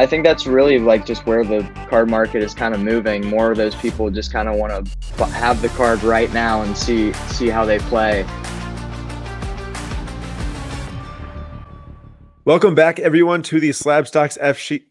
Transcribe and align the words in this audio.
I 0.00 0.06
think 0.06 0.24
that's 0.24 0.46
really 0.46 0.78
like 0.78 1.04
just 1.04 1.26
where 1.26 1.44
the 1.44 1.60
card 1.90 2.08
market 2.08 2.42
is 2.42 2.54
kind 2.54 2.72
of 2.72 2.80
moving. 2.80 3.26
More 3.26 3.50
of 3.50 3.58
those 3.58 3.74
people 3.74 4.08
just 4.08 4.32
kind 4.32 4.48
of 4.48 4.56
want 4.56 4.88
to 4.88 5.26
have 5.26 5.60
the 5.60 5.68
card 5.68 6.02
right 6.02 6.32
now 6.32 6.62
and 6.62 6.74
see 6.74 7.12
see 7.12 7.48
how 7.50 7.66
they 7.66 7.80
play. 7.80 8.24
Welcome 12.46 12.74
back, 12.74 12.98
everyone, 12.98 13.42
to 13.42 13.60
the 13.60 13.68
Slabstox 13.68 14.38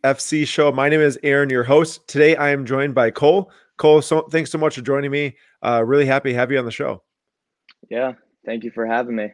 FC 0.04 0.48
show. 0.48 0.72
My 0.72 0.90
name 0.90 1.02
is 1.02 1.18
Aaron, 1.24 1.50
your 1.50 1.64
host. 1.64 2.08
Today, 2.08 2.36
I 2.36 2.52
am 2.52 2.64
joined 2.64 2.94
by 2.94 3.10
Cole. 3.10 3.52
Cole, 3.78 4.04
so, 4.04 4.22
thanks 4.30 4.52
so 4.52 4.60
much 4.60 4.76
for 4.76 4.82
joining 4.82 5.10
me. 5.10 5.36
Uh, 5.66 5.84
really 5.84 6.06
happy 6.06 6.34
to 6.34 6.36
have 6.36 6.52
you 6.52 6.60
on 6.60 6.66
the 6.66 6.72
show. 6.72 7.02
Yeah, 7.90 8.14
thank 8.46 8.64
you 8.64 8.70
for 8.70 8.86
having 8.86 9.16
me. 9.16 9.32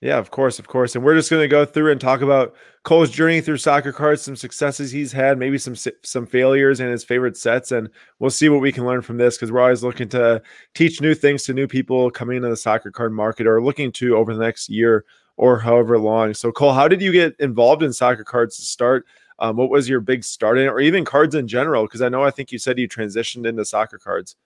Yeah, 0.00 0.16
of 0.16 0.30
course, 0.30 0.58
of 0.58 0.66
course. 0.66 0.94
And 0.94 1.04
we're 1.04 1.14
just 1.14 1.28
going 1.28 1.42
to 1.42 1.48
go 1.48 1.66
through 1.66 1.92
and 1.92 2.00
talk 2.00 2.22
about 2.22 2.54
Cole's 2.84 3.10
journey 3.10 3.42
through 3.42 3.58
soccer 3.58 3.92
cards, 3.92 4.22
some 4.22 4.34
successes 4.34 4.90
he's 4.90 5.12
had, 5.12 5.38
maybe 5.38 5.58
some 5.58 5.74
some 6.02 6.24
failures 6.24 6.80
and 6.80 6.90
his 6.90 7.04
favorite 7.04 7.36
sets, 7.36 7.70
and 7.70 7.90
we'll 8.18 8.30
see 8.30 8.48
what 8.48 8.62
we 8.62 8.72
can 8.72 8.86
learn 8.86 9.02
from 9.02 9.18
this 9.18 9.36
because 9.36 9.52
we're 9.52 9.60
always 9.60 9.84
looking 9.84 10.08
to 10.10 10.40
teach 10.74 11.02
new 11.02 11.14
things 11.14 11.42
to 11.44 11.52
new 11.52 11.66
people 11.66 12.10
coming 12.10 12.38
into 12.38 12.48
the 12.48 12.56
soccer 12.56 12.90
card 12.90 13.12
market 13.12 13.46
or 13.46 13.62
looking 13.62 13.92
to 13.92 14.16
over 14.16 14.34
the 14.34 14.42
next 14.42 14.70
year 14.70 15.04
or 15.36 15.58
however 15.58 15.98
long. 15.98 16.32
So, 16.32 16.50
Cole, 16.50 16.72
how 16.72 16.88
did 16.88 17.02
you 17.02 17.12
get 17.12 17.36
involved 17.38 17.82
in 17.82 17.92
soccer 17.92 18.24
cards 18.24 18.56
to 18.56 18.62
start? 18.62 19.06
Um, 19.38 19.56
what 19.56 19.68
was 19.68 19.86
your 19.86 20.00
big 20.00 20.24
start 20.24 20.58
in, 20.58 20.68
or 20.68 20.80
even 20.80 21.04
cards 21.04 21.34
in 21.34 21.46
general? 21.46 21.84
Because 21.84 22.00
I 22.00 22.08
know 22.08 22.22
I 22.22 22.30
think 22.30 22.52
you 22.52 22.58
said 22.58 22.78
you 22.78 22.88
transitioned 22.88 23.46
into 23.46 23.66
soccer 23.66 23.98
cards. 23.98 24.36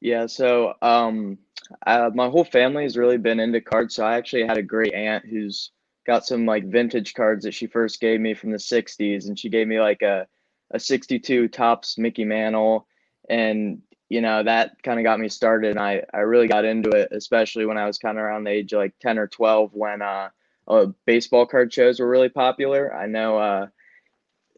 Yeah, 0.00 0.26
so 0.26 0.74
um, 0.82 1.38
uh, 1.86 2.10
my 2.14 2.28
whole 2.28 2.44
family 2.44 2.82
has 2.82 2.96
really 2.96 3.18
been 3.18 3.40
into 3.40 3.60
cards. 3.60 3.94
So 3.94 4.04
I 4.04 4.16
actually 4.16 4.46
had 4.46 4.58
a 4.58 4.62
great 4.62 4.94
aunt 4.94 5.24
who's 5.26 5.70
got 6.06 6.26
some 6.26 6.46
like 6.46 6.66
vintage 6.66 7.14
cards 7.14 7.44
that 7.44 7.54
she 7.54 7.66
first 7.66 8.00
gave 8.00 8.20
me 8.20 8.34
from 8.34 8.50
the 8.50 8.58
60s. 8.58 9.26
And 9.26 9.38
she 9.38 9.48
gave 9.48 9.66
me 9.66 9.80
like 9.80 10.02
a, 10.02 10.26
a 10.70 10.78
62 10.78 11.48
Topps 11.48 11.98
Mickey 11.98 12.24
Mantle. 12.24 12.86
And, 13.28 13.82
you 14.08 14.20
know, 14.20 14.42
that 14.42 14.82
kind 14.82 14.98
of 14.98 15.04
got 15.04 15.20
me 15.20 15.28
started. 15.28 15.70
And 15.70 15.80
I, 15.80 16.02
I 16.12 16.18
really 16.18 16.48
got 16.48 16.64
into 16.64 16.90
it, 16.90 17.08
especially 17.12 17.66
when 17.66 17.78
I 17.78 17.86
was 17.86 17.98
kind 17.98 18.18
of 18.18 18.24
around 18.24 18.44
the 18.44 18.50
age 18.50 18.72
of 18.72 18.78
like 18.78 18.94
10 19.00 19.18
or 19.18 19.28
12 19.28 19.70
when 19.72 20.02
uh, 20.02 20.28
uh, 20.68 20.86
baseball 21.06 21.46
card 21.46 21.72
shows 21.72 22.00
were 22.00 22.08
really 22.08 22.28
popular. 22.28 22.94
I 22.94 23.06
know 23.06 23.38
uh, 23.38 23.66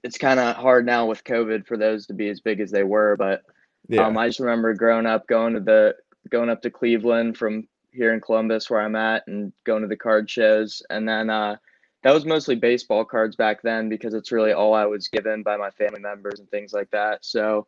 it's 0.02 0.18
kind 0.18 0.40
of 0.40 0.56
hard 0.56 0.86
now 0.86 1.06
with 1.06 1.24
COVID 1.24 1.66
for 1.66 1.76
those 1.76 2.06
to 2.06 2.14
be 2.14 2.28
as 2.28 2.40
big 2.40 2.60
as 2.60 2.70
they 2.70 2.84
were, 2.84 3.16
but 3.16 3.42
yeah. 3.88 4.06
Um, 4.06 4.18
I 4.18 4.26
just 4.26 4.40
remember 4.40 4.74
growing 4.74 5.06
up, 5.06 5.26
going 5.26 5.54
to 5.54 5.60
the 5.60 5.94
going 6.30 6.50
up 6.50 6.62
to 6.62 6.70
Cleveland 6.70 7.36
from 7.36 7.66
here 7.92 8.12
in 8.12 8.20
Columbus, 8.20 8.68
where 8.68 8.80
I'm 8.80 8.96
at, 8.96 9.26
and 9.26 9.52
going 9.64 9.82
to 9.82 9.88
the 9.88 9.96
card 9.96 10.28
shows. 10.28 10.82
And 10.90 11.08
then 11.08 11.30
uh, 11.30 11.56
that 12.02 12.12
was 12.12 12.24
mostly 12.24 12.54
baseball 12.54 13.04
cards 13.04 13.36
back 13.36 13.62
then 13.62 13.88
because 13.88 14.14
it's 14.14 14.32
really 14.32 14.52
all 14.52 14.74
I 14.74 14.84
was 14.84 15.08
given 15.08 15.42
by 15.42 15.56
my 15.56 15.70
family 15.70 16.00
members 16.00 16.40
and 16.40 16.50
things 16.50 16.72
like 16.72 16.90
that. 16.90 17.24
So 17.24 17.66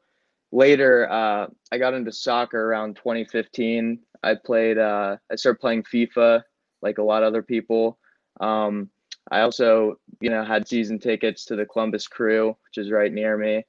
later, 0.53 1.11
uh, 1.11 1.47
I 1.73 1.79
got 1.79 1.95
into 1.95 2.12
soccer 2.12 2.67
around 2.67 2.97
2015. 2.97 3.98
I 4.23 4.34
played. 4.34 4.79
Uh, 4.79 5.17
I 5.31 5.36
started 5.36 5.61
playing 5.61 5.84
FIFA 5.84 6.42
like 6.83 6.98
a 6.98 7.03
lot 7.03 7.23
of 7.23 7.29
other 7.29 7.42
people. 7.42 7.98
Um, 8.41 8.91
I 9.31 9.41
also, 9.41 9.98
you 10.20 10.31
know, 10.31 10.45
had 10.45 10.67
season 10.67 10.98
tickets 10.98 11.45
to 11.47 11.56
the 11.56 11.67
Columbus 11.67 12.06
Crew, 12.06 12.56
which 12.64 12.79
is 12.79 12.91
right 12.91 13.12
near 13.12 13.36
me 13.36 13.64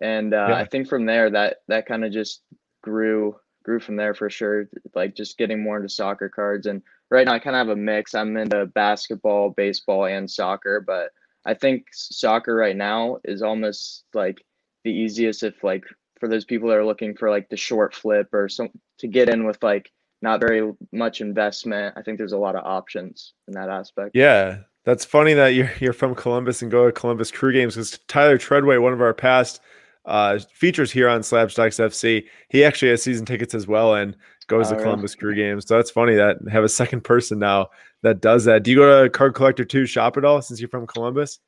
and 0.00 0.34
uh, 0.34 0.46
yeah. 0.50 0.56
I 0.56 0.64
think 0.64 0.88
from 0.88 1.06
there 1.06 1.30
that 1.30 1.58
that 1.68 1.86
kind 1.86 2.04
of 2.04 2.12
just 2.12 2.42
grew 2.82 3.36
grew 3.68 3.78
from 3.78 3.96
there 3.96 4.14
for 4.14 4.30
sure. 4.30 4.66
Like 4.94 5.14
just 5.14 5.36
getting 5.36 5.62
more 5.62 5.76
into 5.76 5.90
soccer 5.90 6.30
cards, 6.30 6.66
and 6.66 6.82
right 7.10 7.26
now 7.26 7.34
I 7.34 7.38
kind 7.38 7.54
of 7.54 7.66
have 7.66 7.76
a 7.76 7.80
mix. 7.80 8.14
I'm 8.14 8.36
into 8.38 8.64
basketball, 8.64 9.50
baseball, 9.50 10.06
and 10.06 10.30
soccer, 10.30 10.80
but 10.80 11.10
I 11.44 11.52
think 11.52 11.84
soccer 11.92 12.54
right 12.54 12.76
now 12.76 13.18
is 13.24 13.42
almost 13.42 14.04
like 14.14 14.42
the 14.84 14.90
easiest 14.90 15.42
if 15.42 15.62
like 15.62 15.84
for 16.18 16.28
those 16.28 16.46
people 16.46 16.70
that 16.70 16.78
are 16.78 16.84
looking 16.84 17.14
for 17.14 17.28
like 17.28 17.50
the 17.50 17.58
short 17.58 17.94
flip 17.94 18.32
or 18.32 18.48
some 18.48 18.70
to 19.00 19.06
get 19.06 19.28
in 19.28 19.44
with 19.44 19.62
like 19.62 19.92
not 20.22 20.40
very 20.40 20.72
much 20.92 21.20
investment. 21.20 21.94
I 21.96 22.02
think 22.02 22.16
there's 22.16 22.32
a 22.32 22.38
lot 22.38 22.56
of 22.56 22.64
options 22.64 23.34
in 23.48 23.54
that 23.54 23.68
aspect. 23.68 24.12
Yeah, 24.14 24.60
that's 24.84 25.04
funny 25.04 25.34
that 25.34 25.48
you're 25.48 25.70
you're 25.80 25.92
from 25.92 26.14
Columbus 26.14 26.62
and 26.62 26.70
go 26.70 26.86
to 26.86 26.92
Columbus 26.92 27.30
Crew 27.30 27.52
games 27.52 27.74
because 27.74 27.98
Tyler 28.08 28.38
Treadway, 28.38 28.78
one 28.78 28.94
of 28.94 29.02
our 29.02 29.12
past 29.12 29.60
uh, 30.08 30.38
features 30.52 30.90
here 30.90 31.08
on 31.08 31.20
Slabstox 31.20 31.78
FC. 31.78 32.24
He 32.48 32.64
actually 32.64 32.90
has 32.90 33.02
season 33.02 33.26
tickets 33.26 33.54
as 33.54 33.66
well 33.66 33.94
and 33.94 34.16
goes 34.48 34.72
oh, 34.72 34.76
to 34.76 34.82
Columbus 34.82 35.14
Crew 35.14 35.34
games. 35.34 35.66
So 35.66 35.76
that's 35.76 35.90
funny 35.90 36.14
that 36.14 36.38
have 36.50 36.64
a 36.64 36.68
second 36.68 37.02
person 37.02 37.38
now 37.38 37.68
that 38.02 38.20
does 38.20 38.44
that. 38.46 38.62
Do 38.62 38.70
you 38.70 38.78
go 38.78 39.04
to 39.04 39.10
Card 39.10 39.34
Collector 39.34 39.64
2 39.64 39.86
shop 39.86 40.16
at 40.16 40.24
all 40.24 40.40
since 40.42 40.60
you're 40.60 40.68
from 40.68 40.86
Columbus? 40.86 41.40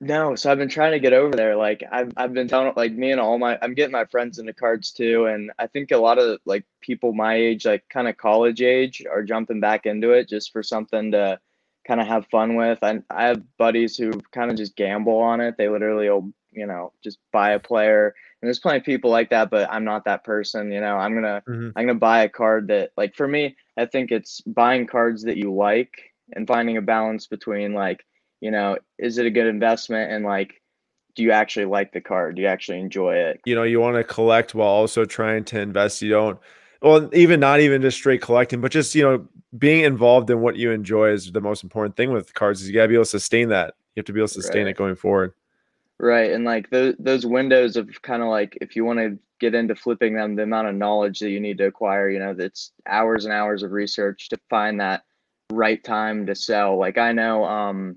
No, 0.00 0.34
so 0.34 0.50
I've 0.50 0.58
been 0.58 0.68
trying 0.68 0.92
to 0.92 0.98
get 0.98 1.12
over 1.12 1.34
there. 1.34 1.56
Like 1.56 1.82
I've 1.90 2.12
I've 2.16 2.34
been 2.34 2.48
telling 2.48 2.72
like 2.76 2.92
me 2.92 3.12
and 3.12 3.20
all 3.20 3.38
my 3.38 3.58
I'm 3.62 3.74
getting 3.74 3.92
my 3.92 4.04
friends 4.04 4.38
into 4.38 4.52
cards 4.52 4.92
too, 4.92 5.26
and 5.26 5.50
I 5.58 5.66
think 5.66 5.92
a 5.92 5.96
lot 5.96 6.18
of 6.18 6.38
like 6.44 6.64
people 6.80 7.12
my 7.14 7.34
age, 7.36 7.64
like 7.64 7.88
kind 7.88 8.08
of 8.08 8.16
college 8.16 8.60
age, 8.60 9.04
are 9.10 9.22
jumping 9.22 9.60
back 9.60 9.86
into 9.86 10.10
it 10.10 10.28
just 10.28 10.52
for 10.52 10.62
something 10.62 11.12
to 11.12 11.38
kind 11.86 12.00
of 12.00 12.06
have 12.06 12.26
fun 12.26 12.56
with. 12.56 12.80
I 12.82 13.00
I 13.08 13.26
have 13.26 13.42
buddies 13.56 13.96
who 13.96 14.10
kind 14.32 14.50
of 14.50 14.56
just 14.56 14.76
gamble 14.76 15.16
on 15.18 15.40
it. 15.40 15.56
They 15.56 15.68
literally 15.68 16.10
will 16.10 16.32
you 16.54 16.66
know 16.66 16.92
just 17.02 17.18
buy 17.32 17.52
a 17.52 17.58
player. 17.58 18.14
And 18.40 18.48
there's 18.48 18.58
plenty 18.58 18.80
of 18.80 18.84
people 18.84 19.10
like 19.10 19.30
that 19.30 19.48
but 19.48 19.70
i'm 19.70 19.84
not 19.84 20.04
that 20.04 20.22
person 20.22 20.70
you 20.70 20.78
know 20.78 20.98
i'm 20.98 21.14
gonna 21.14 21.42
mm-hmm. 21.48 21.70
i'm 21.76 21.86
gonna 21.86 21.98
buy 21.98 22.24
a 22.24 22.28
card 22.28 22.68
that 22.68 22.90
like 22.94 23.16
for 23.16 23.26
me 23.26 23.56
i 23.78 23.86
think 23.86 24.10
it's 24.10 24.42
buying 24.42 24.86
cards 24.86 25.22
that 25.22 25.38
you 25.38 25.50
like 25.50 25.94
and 26.34 26.46
finding 26.46 26.76
a 26.76 26.82
balance 26.82 27.26
between 27.26 27.72
like 27.72 28.04
you 28.42 28.50
know 28.50 28.76
is 28.98 29.16
it 29.16 29.24
a 29.24 29.30
good 29.30 29.46
investment 29.46 30.12
and 30.12 30.26
like 30.26 30.60
do 31.14 31.22
you 31.22 31.30
actually 31.30 31.66
like 31.66 31.92
the 31.92 32.00
card? 32.00 32.36
Do 32.36 32.42
you 32.42 32.48
actually 32.48 32.80
enjoy 32.80 33.14
it? 33.14 33.40
You 33.44 33.54
know 33.54 33.62
you 33.62 33.80
want 33.80 33.96
to 33.96 34.04
collect 34.04 34.54
while 34.54 34.68
also 34.68 35.04
trying 35.04 35.44
to 35.44 35.60
invest. 35.60 36.02
You 36.02 36.10
don't 36.10 36.38
well 36.82 37.08
even 37.14 37.40
not 37.40 37.60
even 37.60 37.82
just 37.82 37.96
straight 37.96 38.20
collecting 38.20 38.60
but 38.60 38.72
just 38.72 38.94
you 38.94 39.02
know 39.02 39.26
being 39.56 39.84
involved 39.84 40.28
in 40.30 40.40
what 40.40 40.56
you 40.56 40.70
enjoy 40.72 41.10
is 41.10 41.32
the 41.32 41.40
most 41.40 41.62
important 41.62 41.96
thing 41.96 42.10
with 42.10 42.34
cards 42.34 42.60
is 42.60 42.68
you 42.68 42.74
gotta 42.74 42.88
be 42.88 42.94
able 42.94 43.04
to 43.04 43.10
sustain 43.10 43.48
that. 43.50 43.74
You 43.94 44.00
have 44.00 44.06
to 44.06 44.12
be 44.12 44.20
able 44.20 44.28
to 44.28 44.34
sustain 44.34 44.64
right. 44.64 44.70
it 44.70 44.76
going 44.76 44.96
forward 44.96 45.34
Right. 45.98 46.32
And 46.32 46.44
like 46.44 46.70
those 46.70 46.94
those 46.98 47.24
windows 47.24 47.76
of 47.76 47.88
kind 48.02 48.22
of 48.22 48.28
like 48.28 48.58
if 48.60 48.74
you 48.74 48.84
want 48.84 48.98
to 48.98 49.18
get 49.40 49.54
into 49.54 49.74
flipping 49.76 50.14
them, 50.14 50.34
the 50.34 50.42
amount 50.42 50.68
of 50.68 50.74
knowledge 50.74 51.20
that 51.20 51.30
you 51.30 51.40
need 51.40 51.58
to 51.58 51.66
acquire, 51.66 52.08
you 52.10 52.18
know, 52.18 52.34
that's 52.34 52.72
hours 52.86 53.24
and 53.24 53.34
hours 53.34 53.62
of 53.62 53.72
research 53.72 54.28
to 54.30 54.38
find 54.50 54.80
that 54.80 55.04
right 55.52 55.82
time 55.84 56.26
to 56.26 56.34
sell. 56.34 56.76
Like 56.78 56.98
I 56.98 57.12
know 57.12 57.44
um 57.44 57.96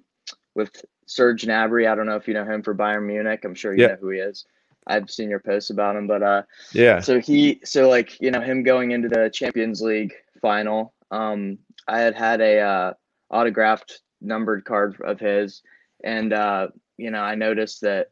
with 0.56 0.84
Serge 1.08 1.46
Gnabry, 1.46 1.90
I 1.90 1.96
don't 1.96 2.06
know 2.06 2.16
if 2.16 2.28
you 2.28 2.34
know 2.34 2.46
him 2.46 2.62
for 2.62 2.75
Bayern 2.75 3.06
Munich. 3.08 3.44
I'm 3.44 3.56
sure 3.56 3.74
you 3.74 3.84
yeah. 3.84 3.88
know 3.90 3.97
who 4.02 4.09
he 4.09 4.19
is. 4.19 4.46
I've 4.85 5.09
seen 5.09 5.29
your 5.29 5.40
posts 5.40 5.69
about 5.69 5.96
him, 5.96 6.08
but 6.08 6.22
uh 6.22 6.44
yeah. 6.74 7.00
So 7.00 7.19
he 7.19 7.59
so 7.64 7.90
like, 7.90 8.19
you 8.22 8.29
know, 8.29 8.41
him 8.41 8.64
going 8.64 8.91
into 8.91 9.09
the 9.09 9.29
Champions 9.29 9.81
League 9.81 10.14
final, 10.41 10.94
um 11.09 11.58
I 11.88 12.00
had 12.00 12.16
had 12.16 12.41
a 12.41 12.59
uh 12.59 12.94
autographed 13.31 14.02
numbered 14.22 14.66
card 14.66 14.97
of 15.02 15.19
his 15.19 15.62
and 16.03 16.34
uh 16.34 16.68
you 16.97 17.12
know, 17.12 17.22
I 17.22 17.35
noticed 17.35 17.81
that 17.81 18.12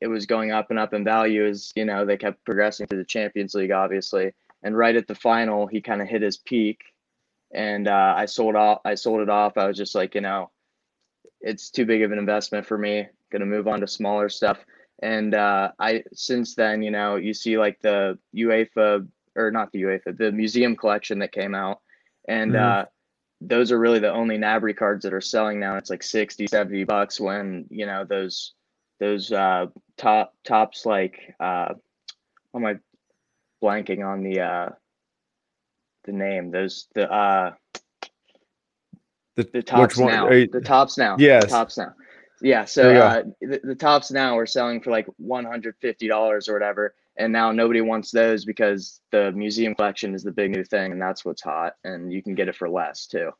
it 0.00 0.08
was 0.08 0.26
going 0.26 0.52
up 0.52 0.70
and 0.70 0.78
up 0.78 0.94
in 0.94 1.04
value 1.04 1.46
as, 1.46 1.72
you 1.74 1.84
know, 1.84 2.04
they 2.04 2.16
kept 2.16 2.44
progressing 2.44 2.86
to 2.88 2.96
the 2.96 3.04
Champions 3.04 3.54
League, 3.54 3.72
obviously. 3.72 4.32
And 4.62 4.76
right 4.76 4.96
at 4.96 5.06
the 5.06 5.14
final, 5.14 5.66
he 5.66 5.80
kind 5.80 6.02
of 6.02 6.08
hit 6.08 6.22
his 6.22 6.36
peak. 6.36 6.80
And 7.54 7.88
uh, 7.88 8.14
I 8.16 8.26
sold 8.26 8.56
off. 8.56 8.80
I 8.84 8.94
sold 8.94 9.20
it 9.20 9.30
off. 9.30 9.56
I 9.56 9.66
was 9.66 9.76
just 9.76 9.94
like, 9.94 10.14
you 10.14 10.20
know, 10.20 10.50
it's 11.40 11.70
too 11.70 11.86
big 11.86 12.02
of 12.02 12.12
an 12.12 12.18
investment 12.18 12.66
for 12.66 12.76
me. 12.76 13.06
Gonna 13.30 13.46
move 13.46 13.68
on 13.68 13.80
to 13.80 13.86
smaller 13.86 14.28
stuff. 14.28 14.64
And 15.02 15.34
uh, 15.34 15.72
I 15.78 16.02
since 16.12 16.54
then, 16.54 16.82
you 16.82 16.90
know, 16.90 17.16
you 17.16 17.34
see 17.34 17.58
like 17.58 17.80
the 17.80 18.18
UEFA 18.34 19.06
or 19.36 19.50
not 19.50 19.70
the 19.72 19.82
UEFA, 19.82 20.16
the 20.16 20.32
museum 20.32 20.74
collection 20.74 21.20
that 21.20 21.32
came 21.32 21.54
out, 21.54 21.80
and 22.26 22.52
mm-hmm. 22.52 22.80
uh, 22.80 22.84
those 23.40 23.70
are 23.70 23.78
really 23.78 23.98
the 23.98 24.12
only 24.12 24.38
Gnabry 24.38 24.76
cards 24.76 25.04
that 25.04 25.12
are 25.12 25.20
selling 25.20 25.60
now. 25.60 25.76
It's 25.76 25.90
like 25.90 26.02
60, 26.02 26.46
70 26.46 26.84
bucks 26.84 27.20
when, 27.20 27.66
you 27.70 27.86
know, 27.86 28.04
those 28.04 28.54
those 28.98 29.30
uh 29.30 29.66
top 29.98 30.32
Topps 30.42 30.86
like 30.86 31.34
uh 31.38 31.74
am 32.54 32.64
I 32.64 32.76
blanking 33.62 34.06
on 34.06 34.22
the 34.22 34.40
uh 34.40 34.68
the 36.04 36.12
name. 36.12 36.50
Those 36.50 36.88
the 36.94 37.12
uh 37.12 37.52
the, 39.34 39.42
the 39.52 39.62
Topps 39.62 39.98
now. 39.98 40.30
You, 40.30 40.48
the 40.48 40.62
Topps 40.62 40.96
now. 40.96 41.16
Yes. 41.18 41.44
The 41.44 41.50
Topps 41.50 41.76
now. 41.76 41.94
Yeah. 42.40 42.64
So 42.64 42.94
uh, 42.94 43.22
the, 43.42 43.60
the 43.62 43.74
Topps 43.74 44.10
now 44.10 44.38
are 44.38 44.46
selling 44.46 44.80
for 44.80 44.90
like 44.90 45.06
one 45.18 45.44
hundred 45.44 45.76
fifty 45.80 46.08
dollars 46.08 46.48
or 46.48 46.54
whatever 46.54 46.94
and 47.18 47.32
now 47.32 47.52
nobody 47.52 47.80
wants 47.80 48.10
those 48.10 48.44
because 48.44 49.00
the 49.12 49.32
museum 49.32 49.74
collection 49.74 50.14
is 50.14 50.22
the 50.22 50.32
big 50.32 50.50
new 50.50 50.64
thing 50.64 50.92
and 50.92 51.00
that's 51.00 51.24
what's 51.24 51.42
hot 51.42 51.74
and 51.84 52.12
you 52.12 52.22
can 52.22 52.34
get 52.34 52.48
it 52.48 52.56
for 52.56 52.68
less 52.68 53.06
too. 53.06 53.30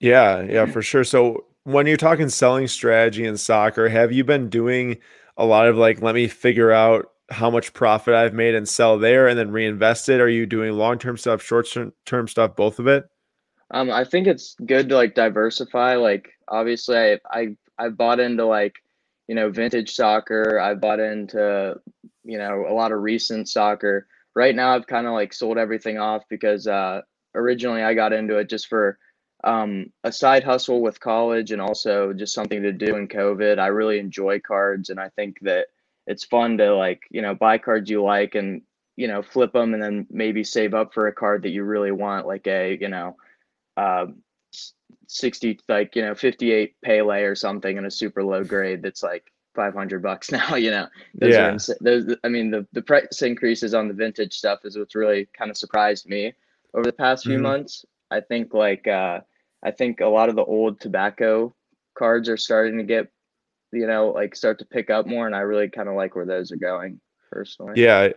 Yeah 0.00 0.42
yeah 0.42 0.66
for 0.66 0.82
sure. 0.82 1.04
So 1.04 1.46
when 1.64 1.86
you're 1.86 1.96
talking 1.96 2.28
selling 2.28 2.66
strategy 2.68 3.24
in 3.24 3.36
soccer 3.36 3.88
have 3.88 4.12
you 4.12 4.24
been 4.24 4.48
doing 4.48 4.98
a 5.36 5.44
lot 5.44 5.66
of 5.66 5.76
like 5.76 6.02
let 6.02 6.14
me 6.14 6.28
figure 6.28 6.72
out 6.72 7.10
how 7.30 7.48
much 7.48 7.72
profit 7.72 8.14
i've 8.14 8.34
made 8.34 8.54
and 8.54 8.68
sell 8.68 8.98
there 8.98 9.28
and 9.28 9.38
then 9.38 9.50
reinvest 9.50 10.08
it? 10.08 10.20
Are 10.20 10.28
you 10.28 10.46
doing 10.46 10.72
long-term 10.72 11.16
stuff 11.16 11.42
short-term 11.42 12.28
stuff 12.28 12.56
both 12.56 12.78
of 12.78 12.86
it? 12.86 13.04
Um 13.70 13.90
i 13.90 14.04
think 14.04 14.26
it's 14.26 14.56
good 14.66 14.88
to 14.88 14.96
like 14.96 15.14
diversify 15.14 15.96
like 15.96 16.30
obviously 16.48 16.96
i 16.96 17.18
i, 17.30 17.56
I 17.78 17.88
bought 17.88 18.20
into 18.20 18.44
like 18.44 18.76
you 19.28 19.34
know, 19.34 19.50
vintage 19.50 19.94
soccer. 19.94 20.58
I 20.60 20.74
bought 20.74 21.00
into, 21.00 21.76
you 22.24 22.38
know, 22.38 22.66
a 22.68 22.74
lot 22.74 22.92
of 22.92 23.02
recent 23.02 23.48
soccer. 23.48 24.06
Right 24.34 24.54
now, 24.54 24.74
I've 24.74 24.86
kind 24.86 25.06
of 25.06 25.12
like 25.12 25.32
sold 25.32 25.58
everything 25.58 25.98
off 25.98 26.22
because 26.28 26.66
uh, 26.66 27.02
originally 27.34 27.82
I 27.82 27.94
got 27.94 28.12
into 28.12 28.38
it 28.38 28.48
just 28.48 28.68
for 28.68 28.98
um, 29.44 29.92
a 30.04 30.12
side 30.12 30.44
hustle 30.44 30.80
with 30.80 31.00
college 31.00 31.50
and 31.50 31.60
also 31.60 32.12
just 32.12 32.34
something 32.34 32.62
to 32.62 32.72
do 32.72 32.96
in 32.96 33.08
COVID. 33.08 33.58
I 33.58 33.66
really 33.66 33.98
enjoy 33.98 34.40
cards, 34.40 34.90
and 34.90 35.00
I 35.00 35.10
think 35.10 35.38
that 35.42 35.66
it's 36.06 36.24
fun 36.24 36.58
to 36.58 36.74
like 36.74 37.02
you 37.10 37.22
know 37.22 37.34
buy 37.34 37.58
cards 37.58 37.90
you 37.90 38.02
like 38.02 38.34
and 38.34 38.62
you 38.96 39.08
know 39.08 39.22
flip 39.22 39.52
them 39.52 39.74
and 39.74 39.82
then 39.82 40.06
maybe 40.10 40.44
save 40.44 40.74
up 40.74 40.94
for 40.94 41.08
a 41.08 41.12
card 41.12 41.42
that 41.42 41.50
you 41.50 41.64
really 41.64 41.92
want, 41.92 42.26
like 42.26 42.46
a 42.46 42.78
you 42.80 42.88
know. 42.88 43.16
Uh, 43.76 44.06
60 45.08 45.60
like 45.68 45.94
you 45.96 46.02
know 46.02 46.14
58 46.14 46.74
Pele 46.82 47.22
or 47.22 47.34
something 47.34 47.76
in 47.76 47.84
a 47.84 47.90
super 47.90 48.22
low 48.22 48.44
grade 48.44 48.82
that's 48.82 49.02
like 49.02 49.31
500 49.54 50.02
bucks 50.02 50.30
now 50.32 50.54
you 50.54 50.70
know? 50.70 50.86
Those 51.14 51.34
yeah. 51.34 51.52
Ins- 51.52 51.70
those, 51.80 52.16
i 52.24 52.28
mean 52.28 52.50
the, 52.50 52.66
the 52.72 52.82
price 52.82 53.22
increases 53.22 53.74
on 53.74 53.88
the 53.88 53.94
vintage 53.94 54.34
stuff 54.34 54.60
is 54.64 54.76
what's 54.76 54.94
really 54.94 55.28
kind 55.36 55.50
of 55.50 55.56
surprised 55.56 56.08
me 56.08 56.32
over 56.74 56.84
the 56.84 56.92
past 56.92 57.24
few 57.24 57.34
mm-hmm. 57.34 57.42
months. 57.42 57.84
I 58.10 58.20
think 58.20 58.52
like 58.52 58.86
uh 58.86 59.20
i 59.62 59.70
think 59.70 60.00
a 60.00 60.06
lot 60.06 60.28
of 60.28 60.36
the 60.36 60.44
old 60.44 60.80
tobacco 60.80 61.54
cards 61.96 62.28
are 62.28 62.36
starting 62.36 62.78
to 62.78 62.84
get 62.84 63.08
you 63.72 63.86
know 63.86 64.08
like 64.10 64.36
start 64.36 64.58
to 64.58 64.66
pick 64.66 64.90
up 64.90 65.06
more 65.06 65.26
and 65.26 65.34
i 65.34 65.40
really 65.40 65.68
kind 65.68 65.88
of 65.88 65.94
like 65.94 66.14
where 66.14 66.26
those 66.26 66.52
are 66.52 66.56
going 66.56 67.00
personally. 67.30 67.80
Yeah 67.80 68.10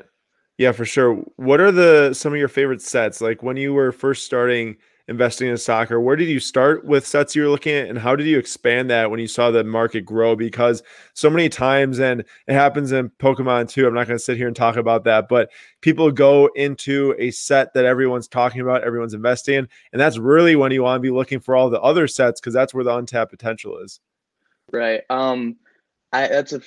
yeah 0.58 0.72
for 0.72 0.86
sure. 0.86 1.16
What 1.36 1.60
are 1.60 1.72
the 1.72 2.14
some 2.14 2.34
of 2.34 2.40
your 2.40 2.48
favorite 2.48 2.82
sets? 2.82 3.22
Like 3.22 3.44
when 3.44 3.58
you 3.58 3.74
were 3.74 3.92
first 3.92 4.26
starting 4.26 4.78
investing 5.08 5.48
in 5.48 5.58
soccer. 5.58 6.00
Where 6.00 6.16
did 6.16 6.28
you 6.28 6.40
start 6.40 6.84
with 6.86 7.06
sets 7.06 7.36
you 7.36 7.44
were 7.44 7.50
looking 7.50 7.76
at, 7.76 7.90
and 7.90 7.98
how 7.98 8.16
did 8.16 8.28
you 8.28 8.40
expand 8.40 8.90
that 8.90 9.12
when 9.12 9.20
you 9.20 9.28
saw 9.28 9.52
the 9.52 9.64
market 9.64 10.02
grow? 10.02 10.36
Because 10.36 10.82
so 11.14 11.30
many 11.30 11.50
times, 11.50 12.00
and 12.00 12.22
it 12.22 12.54
happens 12.54 12.92
in 12.92 13.10
Pokemon 13.20 13.70
too. 13.70 13.88
I'm 13.88 13.94
not 13.94 14.08
going 14.08 14.18
to 14.18 14.24
sit 14.24 14.38
here 14.38 14.48
and 14.48 14.56
talk 14.56 14.78
about 14.78 15.04
that, 15.04 15.28
but 15.30 15.52
people 15.82 16.12
go 16.12 16.48
into 16.56 17.16
a 17.20 17.32
set 17.32 17.74
that 17.74 17.86
everyone's 17.86 18.28
talking 18.28 18.62
about, 18.62 18.84
everyone's 18.84 19.14
investing 19.14 19.56
in, 19.56 19.68
and 19.94 20.02
that's 20.02 20.18
really 20.18 20.56
when 20.56 20.72
you 20.72 20.84
want 20.84 20.98
to 20.98 21.08
be 21.08 21.12
looking 21.12 21.40
for 21.40 21.56
all 21.56 21.70
the 21.70 21.82
other 21.82 22.08
sets 22.08 22.42
because 22.42 22.54
that's 22.54 22.74
where 22.74 22.84
the 22.84 22.96
untapped 22.96 23.32
potential 23.32 23.78
is. 23.80 24.00
Right. 24.72 25.02
Um, 25.10 25.58
I 26.12 26.28
that's 26.28 26.54
a 26.54 26.62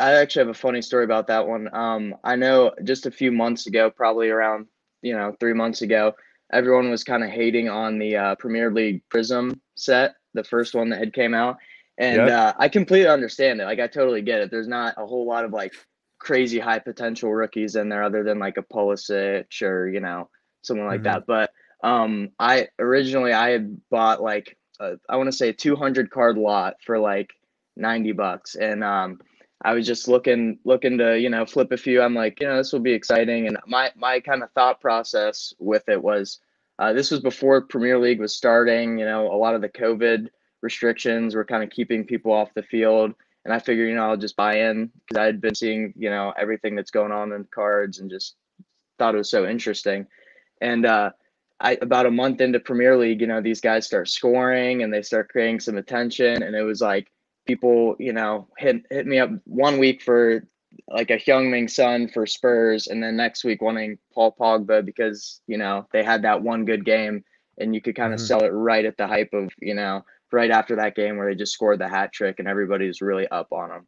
I 0.00 0.14
actually 0.14 0.40
have 0.40 0.48
a 0.48 0.54
funny 0.54 0.80
story 0.80 1.04
about 1.04 1.26
that 1.26 1.46
one. 1.46 1.72
Um, 1.74 2.14
I 2.24 2.34
know 2.34 2.72
just 2.84 3.06
a 3.06 3.10
few 3.10 3.30
months 3.30 3.66
ago, 3.66 3.90
probably 3.90 4.30
around 4.30 4.66
you 5.02 5.14
know 5.14 5.36
three 5.38 5.52
months 5.52 5.82
ago, 5.82 6.14
everyone 6.52 6.90
was 6.90 7.04
kind 7.04 7.24
of 7.24 7.30
hating 7.30 7.68
on 7.68 7.98
the 7.98 8.16
uh, 8.16 8.34
Premier 8.36 8.70
League 8.70 9.02
Prism 9.08 9.60
set, 9.76 10.14
the 10.34 10.44
first 10.44 10.74
one 10.74 10.90
that 10.90 10.98
had 10.98 11.12
came 11.12 11.34
out, 11.34 11.56
and 11.98 12.16
yep. 12.16 12.30
uh, 12.30 12.52
I 12.58 12.68
completely 12.68 13.08
understand 13.08 13.60
it. 13.60 13.64
Like 13.64 13.80
I 13.80 13.86
totally 13.86 14.22
get 14.22 14.40
it. 14.40 14.50
There's 14.50 14.68
not 14.68 14.94
a 14.96 15.06
whole 15.06 15.26
lot 15.26 15.44
of 15.44 15.52
like 15.52 15.72
crazy 16.18 16.58
high 16.58 16.78
potential 16.78 17.32
rookies 17.32 17.76
in 17.76 17.88
there, 17.88 18.02
other 18.02 18.22
than 18.22 18.38
like 18.38 18.56
a 18.58 18.62
Pulisic 18.62 19.62
or 19.62 19.88
you 19.88 20.00
know 20.00 20.28
someone 20.62 20.86
like 20.86 21.02
mm-hmm. 21.02 21.04
that. 21.04 21.26
But 21.26 21.50
um, 21.82 22.30
I 22.38 22.68
originally 22.78 23.32
I 23.32 23.50
had 23.50 23.80
bought 23.90 24.22
like 24.22 24.56
a, 24.80 24.94
I 25.08 25.16
want 25.16 25.30
to 25.30 25.36
say 25.36 25.50
a 25.50 25.54
200 25.54 26.10
card 26.10 26.38
lot 26.38 26.74
for 26.84 26.98
like 26.98 27.30
90 27.76 28.12
bucks, 28.12 28.54
and 28.54 28.84
um, 28.84 29.20
I 29.62 29.74
was 29.74 29.86
just 29.86 30.08
looking 30.08 30.58
looking 30.64 30.98
to 30.98 31.18
you 31.18 31.30
know 31.30 31.46
flip 31.46 31.72
a 31.72 31.76
few. 31.76 32.02
I'm 32.02 32.14
like 32.14 32.40
you 32.40 32.46
know 32.46 32.56
this 32.58 32.72
will 32.72 32.80
be 32.80 32.92
exciting, 32.92 33.46
and 33.46 33.58
my 33.66 33.90
my 33.96 34.20
kind 34.20 34.42
of 34.42 34.50
thought 34.52 34.80
process 34.80 35.54
with 35.58 35.88
it 35.88 36.02
was 36.02 36.40
uh, 36.78 36.92
this 36.92 37.10
was 37.10 37.20
before 37.20 37.62
Premier 37.62 37.98
League 37.98 38.20
was 38.20 38.36
starting. 38.36 38.98
You 38.98 39.06
know 39.06 39.32
a 39.32 39.36
lot 39.36 39.54
of 39.54 39.62
the 39.62 39.68
COVID 39.68 40.28
restrictions 40.62 41.34
were 41.34 41.44
kind 41.44 41.62
of 41.62 41.70
keeping 41.70 42.04
people 42.04 42.32
off 42.32 42.54
the 42.54 42.62
field, 42.62 43.14
and 43.44 43.54
I 43.54 43.58
figured 43.58 43.88
you 43.88 43.94
know 43.94 44.10
I'll 44.10 44.16
just 44.16 44.36
buy 44.36 44.60
in 44.60 44.90
because 45.08 45.20
I 45.20 45.24
had 45.24 45.40
been 45.40 45.54
seeing 45.54 45.94
you 45.96 46.10
know 46.10 46.34
everything 46.36 46.76
that's 46.76 46.90
going 46.90 47.12
on 47.12 47.32
in 47.32 47.46
cards 47.52 47.98
and 47.98 48.10
just 48.10 48.36
thought 48.98 49.14
it 49.14 49.18
was 49.18 49.30
so 49.30 49.46
interesting, 49.46 50.06
and 50.60 50.84
uh, 50.84 51.10
I 51.60 51.78
about 51.80 52.04
a 52.04 52.10
month 52.10 52.42
into 52.42 52.60
Premier 52.60 52.96
League, 52.98 53.22
you 53.22 53.26
know 53.26 53.40
these 53.40 53.62
guys 53.62 53.86
start 53.86 54.10
scoring 54.10 54.82
and 54.82 54.92
they 54.92 55.00
start 55.00 55.30
creating 55.30 55.60
some 55.60 55.78
attention, 55.78 56.42
and 56.42 56.54
it 56.54 56.62
was 56.62 56.82
like 56.82 57.10
people, 57.46 57.96
you 57.98 58.12
know, 58.12 58.48
hit 58.58 58.82
hit 58.90 59.06
me 59.06 59.18
up 59.18 59.30
one 59.44 59.78
week 59.78 60.02
for 60.02 60.46
like 60.88 61.10
a 61.10 61.16
Heung-min 61.16 61.68
Son 61.68 62.08
for 62.08 62.26
Spurs, 62.26 62.86
and 62.86 63.02
then 63.02 63.16
next 63.16 63.44
week 63.44 63.62
wanting 63.62 63.98
Paul 64.14 64.36
Pogba 64.38 64.84
because 64.84 65.40
you 65.46 65.56
know 65.56 65.86
they 65.92 66.02
had 66.02 66.22
that 66.22 66.42
one 66.42 66.64
good 66.64 66.84
game, 66.84 67.24
and 67.58 67.74
you 67.74 67.80
could 67.80 67.96
kind 67.96 68.12
of 68.12 68.18
mm-hmm. 68.18 68.26
sell 68.26 68.44
it 68.44 68.48
right 68.48 68.84
at 68.84 68.96
the 68.96 69.06
hype 69.06 69.32
of 69.32 69.50
you 69.60 69.74
know 69.74 70.04
right 70.32 70.50
after 70.50 70.76
that 70.76 70.96
game 70.96 71.16
where 71.16 71.28
they 71.30 71.36
just 71.36 71.52
scored 71.52 71.78
the 71.78 71.88
hat 71.88 72.12
trick 72.12 72.36
and 72.38 72.48
everybody's 72.48 73.00
really 73.00 73.28
up 73.28 73.52
on 73.52 73.68
them. 73.68 73.86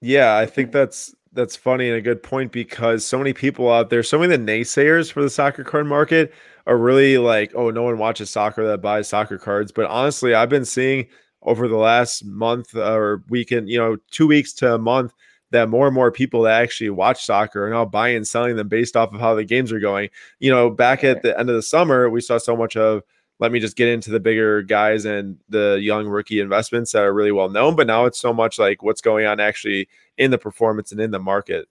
Yeah, 0.00 0.36
I 0.36 0.46
think 0.46 0.72
that's 0.72 1.14
that's 1.32 1.56
funny 1.56 1.88
and 1.88 1.96
a 1.96 2.02
good 2.02 2.22
point 2.22 2.52
because 2.52 3.04
so 3.04 3.18
many 3.18 3.32
people 3.32 3.70
out 3.70 3.90
there, 3.90 4.02
so 4.02 4.18
many 4.18 4.34
of 4.34 4.44
the 4.44 4.52
naysayers 4.52 5.10
for 5.10 5.22
the 5.22 5.30
soccer 5.30 5.64
card 5.64 5.86
market 5.86 6.32
are 6.66 6.76
really 6.76 7.18
like, 7.18 7.52
oh, 7.54 7.70
no 7.70 7.82
one 7.82 7.98
watches 7.98 8.30
soccer 8.30 8.66
that 8.66 8.82
buys 8.82 9.08
soccer 9.08 9.38
cards. 9.38 9.72
But 9.72 9.86
honestly, 9.86 10.34
I've 10.34 10.48
been 10.48 10.64
seeing 10.64 11.06
over 11.42 11.68
the 11.68 11.76
last 11.76 12.24
month 12.24 12.74
uh, 12.74 12.92
or 12.92 13.22
weekend, 13.28 13.68
you 13.68 13.78
know, 13.78 13.96
two 14.10 14.26
weeks 14.26 14.52
to 14.54 14.74
a 14.74 14.78
month, 14.78 15.12
that 15.50 15.68
more 15.68 15.86
and 15.86 15.94
more 15.94 16.10
people 16.10 16.42
that 16.42 16.62
actually 16.62 16.90
watch 16.90 17.24
soccer 17.24 17.66
are 17.66 17.70
now 17.70 17.84
buying 17.84 18.16
and 18.16 18.26
selling 18.26 18.56
them 18.56 18.68
based 18.68 18.96
off 18.96 19.12
of 19.12 19.20
how 19.20 19.34
the 19.34 19.44
games 19.44 19.70
are 19.70 19.80
going. 19.80 20.08
You 20.40 20.50
know, 20.50 20.70
back 20.70 21.04
at 21.04 21.22
the 21.22 21.38
end 21.38 21.50
of 21.50 21.56
the 21.56 21.62
summer, 21.62 22.08
we 22.08 22.20
saw 22.20 22.38
so 22.38 22.56
much 22.56 22.76
of 22.76 23.02
let 23.38 23.52
me 23.52 23.60
just 23.60 23.76
get 23.76 23.88
into 23.88 24.10
the 24.10 24.20
bigger 24.20 24.62
guys 24.62 25.04
and 25.04 25.36
the 25.48 25.78
young 25.82 26.06
rookie 26.06 26.40
investments 26.40 26.92
that 26.92 27.02
are 27.02 27.12
really 27.12 27.32
well 27.32 27.48
known. 27.50 27.76
But 27.76 27.86
now 27.86 28.06
it's 28.06 28.20
so 28.20 28.32
much 28.32 28.58
like 28.58 28.82
what's 28.82 29.00
going 29.00 29.26
on 29.26 29.40
actually 29.40 29.88
in 30.16 30.30
the 30.30 30.38
performance 30.38 30.92
and 30.92 31.00
in 31.00 31.10
the 31.10 31.18
market. 31.18 31.68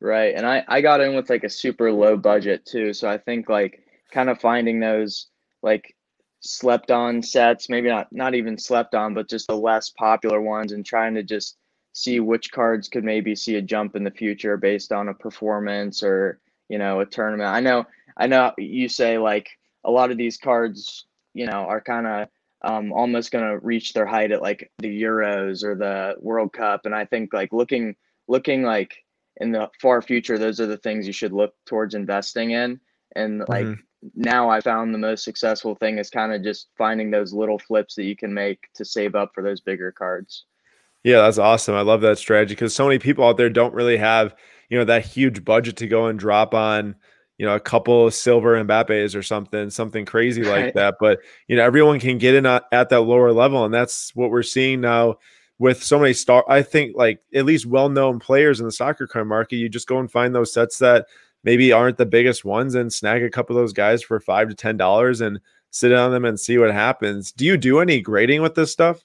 Right. 0.00 0.34
And 0.34 0.46
I, 0.46 0.64
I 0.68 0.80
got 0.80 1.00
in 1.00 1.14
with 1.14 1.30
like 1.30 1.44
a 1.44 1.50
super 1.50 1.92
low 1.92 2.16
budget 2.16 2.66
too. 2.66 2.92
So 2.92 3.08
I 3.08 3.16
think 3.16 3.48
like 3.48 3.80
kind 4.12 4.28
of 4.28 4.40
finding 4.40 4.80
those 4.80 5.28
like 5.62 5.94
slept 6.40 6.90
on 6.90 7.22
sets, 7.22 7.68
maybe 7.68 7.88
not 7.88 8.12
not 8.12 8.34
even 8.34 8.58
slept 8.58 8.94
on, 8.94 9.14
but 9.14 9.28
just 9.28 9.48
the 9.48 9.56
less 9.56 9.90
popular 9.90 10.40
ones, 10.40 10.72
and 10.72 10.84
trying 10.84 11.14
to 11.14 11.22
just 11.22 11.56
see 11.92 12.20
which 12.20 12.52
cards 12.52 12.88
could 12.88 13.04
maybe 13.04 13.34
see 13.34 13.56
a 13.56 13.62
jump 13.62 13.96
in 13.96 14.04
the 14.04 14.10
future 14.10 14.56
based 14.56 14.92
on 14.92 15.08
a 15.08 15.14
performance 15.14 16.02
or 16.02 16.40
you 16.68 16.78
know 16.78 17.00
a 17.00 17.06
tournament. 17.06 17.48
I 17.48 17.60
know 17.60 17.86
I 18.16 18.26
know 18.26 18.52
you 18.58 18.88
say 18.88 19.18
like 19.18 19.48
a 19.84 19.90
lot 19.90 20.10
of 20.10 20.18
these 20.18 20.36
cards, 20.36 21.06
you 21.34 21.46
know, 21.46 21.64
are 21.64 21.80
kind 21.80 22.06
of 22.06 22.28
um, 22.62 22.92
almost 22.92 23.30
going 23.30 23.44
to 23.48 23.64
reach 23.64 23.92
their 23.92 24.06
height 24.06 24.32
at 24.32 24.42
like 24.42 24.70
the 24.78 25.02
Euros 25.02 25.62
or 25.62 25.74
the 25.74 26.16
World 26.20 26.52
Cup, 26.52 26.86
and 26.86 26.94
I 26.94 27.04
think 27.04 27.32
like 27.32 27.52
looking 27.52 27.96
looking 28.28 28.62
like 28.62 29.04
in 29.40 29.52
the 29.52 29.70
far 29.80 30.02
future, 30.02 30.36
those 30.38 30.60
are 30.60 30.66
the 30.66 30.76
things 30.76 31.06
you 31.06 31.12
should 31.12 31.32
look 31.32 31.54
towards 31.64 31.94
investing 31.94 32.50
in. 32.50 32.80
And 33.14 33.40
like 33.48 33.66
mm-hmm 33.66 33.80
now 34.14 34.48
I 34.48 34.60
found 34.60 34.94
the 34.94 34.98
most 34.98 35.24
successful 35.24 35.74
thing 35.74 35.98
is 35.98 36.10
kind 36.10 36.32
of 36.32 36.42
just 36.42 36.68
finding 36.76 37.10
those 37.10 37.32
little 37.32 37.58
flips 37.58 37.94
that 37.96 38.04
you 38.04 38.16
can 38.16 38.32
make 38.32 38.68
to 38.74 38.84
save 38.84 39.14
up 39.14 39.32
for 39.34 39.42
those 39.42 39.60
bigger 39.60 39.92
cards. 39.92 40.44
Yeah, 41.04 41.22
that's 41.22 41.38
awesome. 41.38 41.74
I 41.74 41.80
love 41.82 42.00
that 42.02 42.18
strategy 42.18 42.54
because 42.54 42.74
so 42.74 42.86
many 42.86 42.98
people 42.98 43.24
out 43.24 43.36
there 43.36 43.50
don't 43.50 43.74
really 43.74 43.96
have, 43.96 44.34
you 44.68 44.78
know, 44.78 44.84
that 44.84 45.06
huge 45.06 45.44
budget 45.44 45.76
to 45.76 45.86
go 45.86 46.06
and 46.06 46.18
drop 46.18 46.54
on, 46.54 46.96
you 47.38 47.46
know, 47.46 47.54
a 47.54 47.60
couple 47.60 48.10
silver 48.10 48.62
Mbappe's 48.62 49.14
or 49.14 49.22
something, 49.22 49.70
something 49.70 50.04
crazy 50.04 50.42
like 50.42 50.64
right. 50.64 50.74
that. 50.74 50.96
But, 51.00 51.20
you 51.46 51.56
know, 51.56 51.64
everyone 51.64 52.00
can 52.00 52.18
get 52.18 52.34
in 52.34 52.46
at, 52.46 52.64
at 52.72 52.88
that 52.88 53.02
lower 53.02 53.32
level. 53.32 53.64
And 53.64 53.72
that's 53.72 54.14
what 54.14 54.30
we're 54.30 54.42
seeing 54.42 54.80
now 54.80 55.18
with 55.58 55.82
so 55.82 55.98
many 55.98 56.12
star, 56.12 56.44
I 56.48 56.62
think 56.62 56.96
like 56.96 57.20
at 57.34 57.44
least 57.44 57.66
well 57.66 57.88
known 57.88 58.18
players 58.18 58.60
in 58.60 58.66
the 58.66 58.72
soccer 58.72 59.06
card 59.06 59.28
market. 59.28 59.56
You 59.56 59.68
just 59.68 59.88
go 59.88 59.98
and 59.98 60.10
find 60.10 60.34
those 60.34 60.52
sets 60.52 60.78
that, 60.78 61.06
maybe 61.48 61.72
aren't 61.72 61.96
the 61.96 62.04
biggest 62.04 62.44
ones 62.44 62.74
and 62.74 62.92
snag 62.92 63.22
a 63.22 63.30
couple 63.30 63.56
of 63.56 63.62
those 63.62 63.72
guys 63.72 64.02
for 64.02 64.20
five 64.20 64.50
to 64.50 64.54
ten 64.54 64.76
dollars 64.76 65.22
and 65.22 65.40
sit 65.70 65.94
on 65.94 66.10
them 66.10 66.26
and 66.26 66.38
see 66.38 66.58
what 66.58 66.70
happens. 66.70 67.32
Do 67.32 67.46
you 67.46 67.56
do 67.56 67.80
any 67.80 68.02
grading 68.02 68.42
with 68.42 68.54
this 68.54 68.70
stuff? 68.70 69.02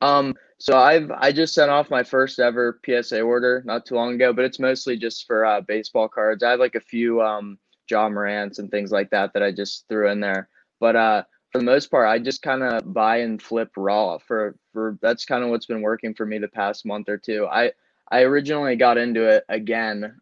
Um, 0.00 0.34
so 0.58 0.76
I've 0.76 1.12
I 1.12 1.30
just 1.30 1.54
sent 1.54 1.70
off 1.70 1.90
my 1.90 2.02
first 2.02 2.40
ever 2.40 2.80
PSA 2.84 3.20
order 3.20 3.62
not 3.64 3.86
too 3.86 3.94
long 3.94 4.14
ago, 4.14 4.32
but 4.32 4.44
it's 4.44 4.58
mostly 4.58 4.96
just 4.96 5.28
for 5.28 5.44
uh, 5.44 5.60
baseball 5.60 6.08
cards. 6.08 6.42
I 6.42 6.50
have 6.50 6.58
like 6.58 6.74
a 6.74 6.80
few 6.80 7.22
um 7.22 7.56
Ja 7.88 8.08
Morants 8.08 8.58
and 8.58 8.68
things 8.68 8.90
like 8.90 9.10
that 9.10 9.32
that 9.34 9.44
I 9.44 9.52
just 9.52 9.86
threw 9.88 10.10
in 10.10 10.18
there. 10.18 10.48
But 10.80 10.96
uh 10.96 11.22
for 11.52 11.58
the 11.58 11.66
most 11.66 11.88
part, 11.88 12.08
I 12.08 12.18
just 12.18 12.42
kind 12.42 12.64
of 12.64 12.92
buy 12.92 13.18
and 13.18 13.40
flip 13.40 13.70
raw 13.76 14.18
for 14.18 14.56
for 14.72 14.98
that's 15.02 15.24
kind 15.24 15.44
of 15.44 15.50
what's 15.50 15.66
been 15.66 15.82
working 15.82 16.14
for 16.14 16.26
me 16.26 16.38
the 16.38 16.48
past 16.48 16.84
month 16.84 17.08
or 17.08 17.16
two. 17.16 17.46
I 17.46 17.70
I 18.10 18.22
originally 18.22 18.74
got 18.74 18.98
into 18.98 19.22
it 19.22 19.44
again 19.48 20.20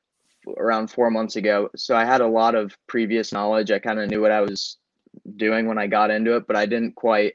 around 0.56 0.88
four 0.88 1.10
months 1.10 1.36
ago. 1.36 1.70
So 1.76 1.96
I 1.96 2.04
had 2.04 2.20
a 2.20 2.26
lot 2.26 2.54
of 2.54 2.76
previous 2.86 3.32
knowledge. 3.32 3.70
I 3.70 3.78
kind 3.78 3.98
of 3.98 4.10
knew 4.10 4.20
what 4.20 4.32
I 4.32 4.40
was 4.40 4.76
doing 5.36 5.66
when 5.66 5.78
I 5.78 5.86
got 5.86 6.10
into 6.10 6.36
it, 6.36 6.46
but 6.46 6.56
I 6.56 6.66
didn't 6.66 6.94
quite 6.94 7.34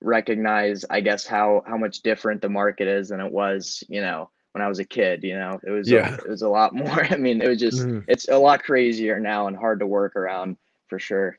recognize, 0.00 0.84
I 0.88 1.00
guess, 1.00 1.26
how 1.26 1.62
how 1.66 1.76
much 1.76 2.00
different 2.00 2.42
the 2.42 2.48
market 2.48 2.88
is 2.88 3.08
than 3.08 3.20
it 3.20 3.32
was, 3.32 3.82
you 3.88 4.00
know, 4.00 4.30
when 4.52 4.62
I 4.62 4.68
was 4.68 4.78
a 4.78 4.84
kid. 4.84 5.24
You 5.24 5.38
know, 5.38 5.60
it 5.66 5.70
was 5.70 5.90
yeah. 5.90 6.14
it 6.14 6.28
was 6.28 6.42
a 6.42 6.48
lot 6.48 6.74
more. 6.74 7.04
I 7.04 7.16
mean, 7.16 7.42
it 7.42 7.48
was 7.48 7.58
just 7.58 7.82
mm. 7.82 8.04
it's 8.08 8.28
a 8.28 8.38
lot 8.38 8.62
crazier 8.62 9.20
now 9.20 9.46
and 9.46 9.56
hard 9.56 9.80
to 9.80 9.86
work 9.86 10.16
around 10.16 10.56
for 10.88 10.98
sure. 10.98 11.38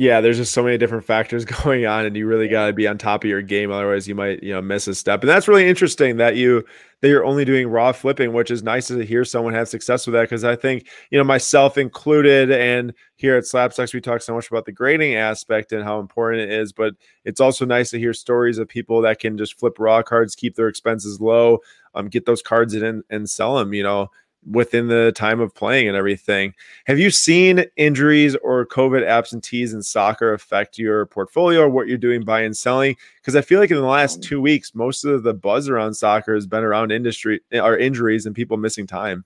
Yeah, 0.00 0.20
there's 0.20 0.36
just 0.36 0.52
so 0.52 0.62
many 0.62 0.78
different 0.78 1.04
factors 1.04 1.44
going 1.64 1.84
on, 1.84 2.06
and 2.06 2.16
you 2.16 2.24
really 2.28 2.46
got 2.46 2.68
to 2.68 2.72
be 2.72 2.86
on 2.86 2.98
top 2.98 3.24
of 3.24 3.30
your 3.30 3.42
game. 3.42 3.72
Otherwise, 3.72 4.06
you 4.06 4.14
might, 4.14 4.40
you 4.44 4.54
know, 4.54 4.62
miss 4.62 4.86
a 4.86 4.94
step. 4.94 5.22
And 5.22 5.28
that's 5.28 5.48
really 5.48 5.68
interesting 5.68 6.18
that 6.18 6.36
you 6.36 6.64
that 7.02 7.08
you're 7.08 7.24
only 7.24 7.44
doing 7.44 7.66
raw 7.68 7.90
flipping, 7.90 8.32
which 8.32 8.50
is 8.52 8.62
nice 8.62 8.88
to 8.88 9.04
hear 9.04 9.24
someone 9.24 9.54
have 9.54 9.68
success 9.68 10.06
with 10.06 10.14
that. 10.14 10.22
Because 10.22 10.44
I 10.44 10.54
think, 10.54 10.86
you 11.10 11.18
know, 11.18 11.24
myself 11.24 11.76
included, 11.76 12.52
and 12.52 12.94
here 13.16 13.36
at 13.36 13.42
Slabstox, 13.42 13.92
we 13.92 14.00
talk 14.00 14.22
so 14.22 14.34
much 14.34 14.48
about 14.48 14.66
the 14.66 14.72
grading 14.72 15.16
aspect 15.16 15.72
and 15.72 15.82
how 15.82 15.98
important 15.98 16.42
it 16.42 16.52
is. 16.52 16.72
But 16.72 16.94
it's 17.24 17.40
also 17.40 17.66
nice 17.66 17.90
to 17.90 17.98
hear 17.98 18.14
stories 18.14 18.58
of 18.58 18.68
people 18.68 19.02
that 19.02 19.18
can 19.18 19.36
just 19.36 19.58
flip 19.58 19.80
raw 19.80 20.02
cards, 20.02 20.36
keep 20.36 20.54
their 20.54 20.68
expenses 20.68 21.20
low, 21.20 21.58
um, 21.94 22.06
get 22.08 22.24
those 22.24 22.42
cards 22.42 22.72
in 22.72 23.02
and 23.10 23.28
sell 23.28 23.56
them. 23.58 23.74
You 23.74 23.82
know, 23.82 24.10
within 24.46 24.88
the 24.88 25.12
time 25.14 25.40
of 25.40 25.54
playing 25.54 25.88
and 25.88 25.96
everything. 25.96 26.54
Have 26.86 26.98
you 26.98 27.10
seen 27.10 27.64
injuries 27.76 28.36
or 28.36 28.66
COVID 28.66 29.06
absentees 29.06 29.74
in 29.74 29.82
soccer 29.82 30.32
affect 30.32 30.78
your 30.78 31.06
portfolio 31.06 31.62
or 31.62 31.68
what 31.68 31.88
you're 31.88 31.98
doing 31.98 32.24
buying 32.24 32.46
and 32.46 32.56
selling? 32.56 32.96
Because 33.16 33.36
I 33.36 33.40
feel 33.40 33.60
like 33.60 33.70
in 33.70 33.76
the 33.76 33.82
last 33.82 34.22
two 34.22 34.40
weeks, 34.40 34.74
most 34.74 35.04
of 35.04 35.22
the 35.22 35.34
buzz 35.34 35.68
around 35.68 35.94
soccer 35.94 36.34
has 36.34 36.46
been 36.46 36.64
around 36.64 36.92
industry 36.92 37.40
or 37.52 37.76
injuries 37.76 38.26
and 38.26 38.34
people 38.34 38.56
missing 38.56 38.86
time. 38.86 39.24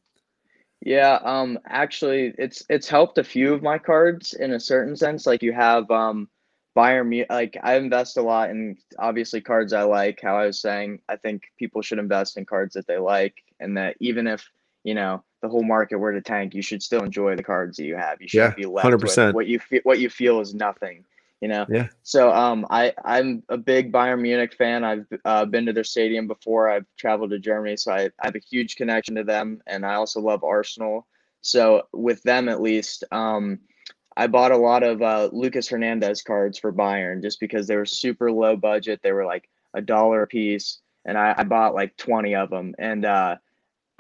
Yeah, 0.85 1.21
um, 1.23 1.61
actually, 1.67 2.35
it's 2.39 2.65
it's 2.69 2.89
helped 2.89 3.19
a 3.19 3.25
few 3.25 3.55
of 3.55 3.63
my 3.63 3.79
cards 3.79 4.35
in 4.35 4.53
a 4.53 4.61
certain 4.61 4.97
sense. 4.97 5.27
Like 5.27 5.41
you 5.41 5.53
have 5.53 5.89
um, 5.93 6.29
Bayern, 6.77 7.25
like 7.31 7.57
I 7.63 7.77
invest 7.77 8.17
a 8.17 8.23
lot 8.23 8.51
in 8.51 8.77
obviously 8.99 9.41
cards 9.41 9.73
I 9.73 9.85
like. 9.85 10.19
How 10.21 10.37
I 10.37 10.47
was 10.47 10.61
saying, 10.61 10.99
I 11.09 11.15
think 11.17 11.45
people 11.57 11.83
should 11.83 12.01
invest 12.01 12.37
in 12.37 12.47
cards 12.47 12.75
that 12.75 12.89
they 12.89 12.99
like, 12.99 13.35
and 13.61 13.77
that 13.77 13.97
even 14.01 14.27
if 14.27 14.45
you 14.85 14.95
know 14.95 15.23
the 15.43 15.49
whole 15.49 15.65
market 15.65 15.97
were 15.99 16.13
to 16.13 16.21
tank, 16.21 16.55
you 16.55 16.63
should 16.63 16.83
still 16.83 17.03
enjoy 17.03 17.37
the 17.37 17.43
cards 17.43 17.77
that 17.77 17.85
you 17.85 17.97
have. 17.97 18.23
You 18.23 18.29
shouldn't 18.29 18.57
yeah, 18.59 18.65
be 18.65 18.67
left 18.67 18.87
100%. 18.87 19.27
with 19.27 19.35
what 19.35 19.47
you 19.49 19.59
feel. 19.59 19.81
What 19.83 19.99
you 19.99 20.09
feel 20.09 20.41
is 20.41 20.55
nothing. 20.55 21.05
You 21.41 21.49
know. 21.49 21.67
Yeah. 21.69 21.89
So 22.05 22.33
um, 22.33 22.65
I 22.71 22.93
I'm 23.05 23.43
a 23.49 23.59
big 23.59 23.93
Bayern 23.93 24.21
Munich 24.21 24.55
fan. 24.55 24.85
I've 24.85 25.07
uh, 25.25 25.45
been 25.45 25.67
to 25.67 25.73
their 25.73 25.85
stadium 25.85 26.29
before. 26.29 26.71
I've 26.71 26.87
traveled 26.97 27.31
to 27.31 27.41
Germany, 27.41 27.77
so 27.77 27.93
I, 27.93 28.05
I 28.05 28.27
have 28.27 28.37
a 28.37 28.41
huge 28.41 28.77
connection 28.77 29.17
to 29.17 29.25
them, 29.25 29.61
and 29.67 29.85
I 29.85 29.95
also 29.95 30.21
love 30.21 30.45
Arsenal. 30.45 31.07
So 31.41 31.89
with 31.93 32.23
them 32.23 32.49
at 32.49 32.63
least, 32.63 33.03
um, 33.11 33.59
I 34.17 34.29
bought 34.29 34.53
a 34.53 34.57
lot 34.57 34.85
of 34.85 35.03
uh, 35.03 35.31
Lucas 35.33 35.69
Hernandez 35.69 36.23
cards 36.23 36.57
for 36.59 36.73
Bayern 36.73 37.21
just 37.21 37.41
because 37.41 37.67
they 37.67 37.75
were 37.75 37.87
super 37.87 38.31
low 38.31 38.55
budget. 38.55 39.01
They 39.03 39.11
were 39.11 39.27
like 39.27 39.49
a 39.75 39.83
dollar 39.83 40.23
a 40.23 40.27
piece, 40.29 40.79
and 41.05 41.19
I, 41.19 41.35
I 41.37 41.43
bought 41.43 41.75
like 41.75 41.97
twenty 41.97 42.37
of 42.37 42.51
them, 42.51 42.77
and 42.79 43.05
uh, 43.05 43.37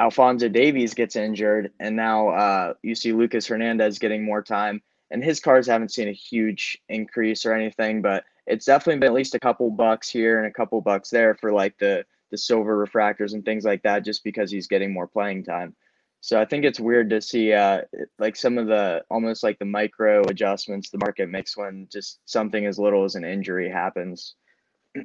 Alphonso 0.03 0.49
Davies 0.49 0.95
gets 0.95 1.15
injured, 1.15 1.71
and 1.79 1.95
now 1.95 2.31
uh, 2.31 2.75
you 2.83 2.97
see 2.97 3.13
Lucas 3.13 3.47
Hernandez 3.47 4.01
getting 4.01 4.25
more 4.25 4.43
time. 4.43 4.83
And 5.13 5.23
his 5.23 5.39
cars 5.39 5.69
haven't 5.69 5.93
seen 5.93 6.09
a 6.09 6.13
huge 6.13 6.77
increase 6.89 7.47
or 7.47 7.53
anything, 7.53 8.03
but 8.03 8.25
it's 8.49 8.65
definitely 8.65 8.99
been 8.99 9.11
at 9.11 9.15
least 9.15 9.37
a 9.37 9.39
couple 9.39 9.71
bucks 9.71 10.09
here 10.09 10.39
and 10.39 10.49
a 10.49 10.53
couple 10.53 10.81
bucks 10.81 11.09
there 11.09 11.37
for 11.37 11.53
like 11.53 11.79
the 11.79 12.05
the 12.33 12.39
silver 12.39 12.85
refractors 12.85 13.35
and 13.35 13.45
things 13.45 13.65
like 13.65 13.83
that, 13.85 14.05
just 14.05 14.25
because 14.25 14.51
he's 14.51 14.67
getting 14.67 14.93
more 14.93 15.07
playing 15.07 15.45
time. 15.45 15.77
So 16.21 16.41
I 16.41 16.47
think 16.47 16.65
it's 16.65 16.81
weird 16.81 17.09
to 17.11 17.21
see 17.21 17.53
uh, 17.53 17.83
like 18.19 18.35
some 18.35 18.59
of 18.59 18.67
the 18.67 19.05
almost 19.09 19.45
like 19.45 19.61
the 19.61 19.67
micro 19.67 20.23
adjustments 20.23 20.91
the 20.91 20.99
market 20.99 21.29
makes 21.29 21.57
when 21.57 21.87
just 21.93 22.19
something 22.25 22.67
as 22.67 22.77
little 22.77 23.05
as 23.05 23.15
an 23.15 23.25
injury 23.25 23.71
happens. 23.71 24.35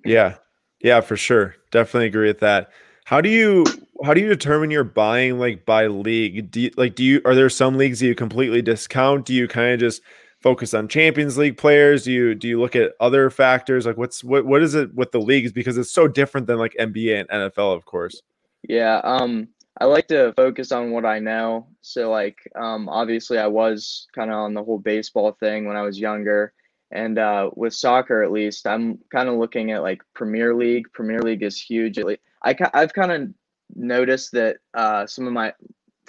Yeah, 0.03 0.37
yeah, 0.79 1.01
for 1.01 1.17
sure. 1.17 1.55
Definitely 1.69 2.07
agree 2.07 2.27
with 2.27 2.39
that. 2.39 2.71
How 3.07 3.21
do 3.21 3.29
you 3.29 3.63
how 4.03 4.13
do 4.13 4.19
you 4.19 4.27
determine 4.27 4.69
you're 4.69 4.83
buying 4.83 5.39
like 5.39 5.65
by 5.65 5.87
league? 5.87 6.51
Do 6.51 6.59
you, 6.59 6.71
like 6.75 6.93
do 6.93 7.05
you 7.05 7.21
are 7.23 7.35
there 7.35 7.49
some 7.49 7.77
leagues 7.77 8.01
that 8.01 8.07
you 8.07 8.13
completely 8.13 8.61
discount? 8.61 9.25
Do 9.25 9.33
you 9.33 9.47
kind 9.47 9.71
of 9.71 9.79
just 9.79 10.01
focus 10.41 10.73
on 10.73 10.89
Champions 10.89 11.37
League 11.37 11.55
players? 11.55 12.03
Do 12.03 12.11
you 12.11 12.35
do 12.35 12.49
you 12.49 12.59
look 12.59 12.75
at 12.75 12.91
other 12.99 13.29
factors? 13.29 13.85
Like 13.85 13.95
what's 13.95 14.25
what 14.25 14.45
what 14.45 14.61
is 14.61 14.75
it 14.75 14.93
with 14.93 15.13
the 15.13 15.21
leagues 15.21 15.53
because 15.53 15.77
it's 15.77 15.89
so 15.89 16.09
different 16.09 16.47
than 16.47 16.57
like 16.57 16.75
NBA 16.77 17.21
and 17.21 17.29
NFL, 17.29 17.77
of 17.77 17.85
course. 17.85 18.21
Yeah, 18.67 18.99
um 19.05 19.47
I 19.79 19.85
like 19.85 20.09
to 20.09 20.33
focus 20.35 20.73
on 20.73 20.91
what 20.91 21.05
I 21.05 21.19
know. 21.19 21.67
So 21.79 22.11
like 22.11 22.39
um 22.57 22.89
obviously 22.89 23.37
I 23.37 23.47
was 23.47 24.07
kind 24.13 24.31
of 24.31 24.35
on 24.35 24.53
the 24.53 24.65
whole 24.65 24.79
baseball 24.79 25.31
thing 25.31 25.65
when 25.65 25.77
I 25.77 25.83
was 25.83 25.97
younger. 25.97 26.51
And 26.91 27.19
uh, 27.19 27.49
with 27.55 27.73
soccer, 27.73 28.23
at 28.23 28.31
least, 28.31 28.65
I'm 28.65 28.99
kind 29.11 29.27
of 29.27 29.35
looking 29.35 29.71
at 29.71 29.81
like 29.81 30.01
Premier 30.13 30.55
League. 30.55 30.85
Premier 30.93 31.21
League 31.21 31.43
is 31.43 31.61
huge. 31.61 31.99
I, 32.43 32.55
I've 32.73 32.93
kind 32.93 33.11
of 33.11 33.29
noticed 33.75 34.31
that 34.31 34.57
uh, 34.73 35.05
some 35.05 35.27
of 35.27 35.33
my 35.33 35.53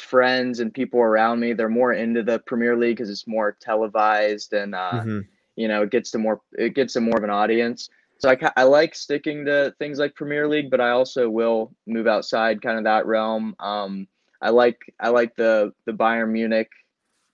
friends 0.00 0.60
and 0.60 0.72
people 0.72 1.00
around 1.00 1.40
me 1.40 1.52
they're 1.52 1.68
more 1.68 1.92
into 1.92 2.22
the 2.22 2.38
Premier 2.40 2.76
League 2.76 2.96
because 2.96 3.10
it's 3.10 3.26
more 3.26 3.56
televised 3.60 4.52
and 4.52 4.74
uh, 4.74 4.92
mm-hmm. 4.92 5.20
you 5.56 5.68
know 5.68 5.82
it 5.82 5.90
gets 5.90 6.12
to 6.12 6.18
more 6.18 6.40
it 6.52 6.74
gets 6.74 6.92
to 6.94 7.00
more 7.00 7.18
of 7.18 7.24
an 7.24 7.30
audience. 7.30 7.88
So 8.18 8.30
I, 8.30 8.50
I 8.56 8.64
like 8.64 8.96
sticking 8.96 9.44
to 9.44 9.72
things 9.78 9.98
like 9.98 10.14
Premier 10.14 10.48
League, 10.48 10.70
but 10.70 10.80
I 10.80 10.90
also 10.90 11.28
will 11.28 11.72
move 11.86 12.08
outside 12.08 12.62
kind 12.62 12.78
of 12.78 12.84
that 12.84 13.06
realm. 13.06 13.54
Um, 13.60 14.08
I 14.40 14.50
like 14.50 14.78
I 15.00 15.08
like 15.08 15.34
the 15.36 15.72
the 15.86 15.92
Bayern 15.92 16.30
Munich 16.30 16.70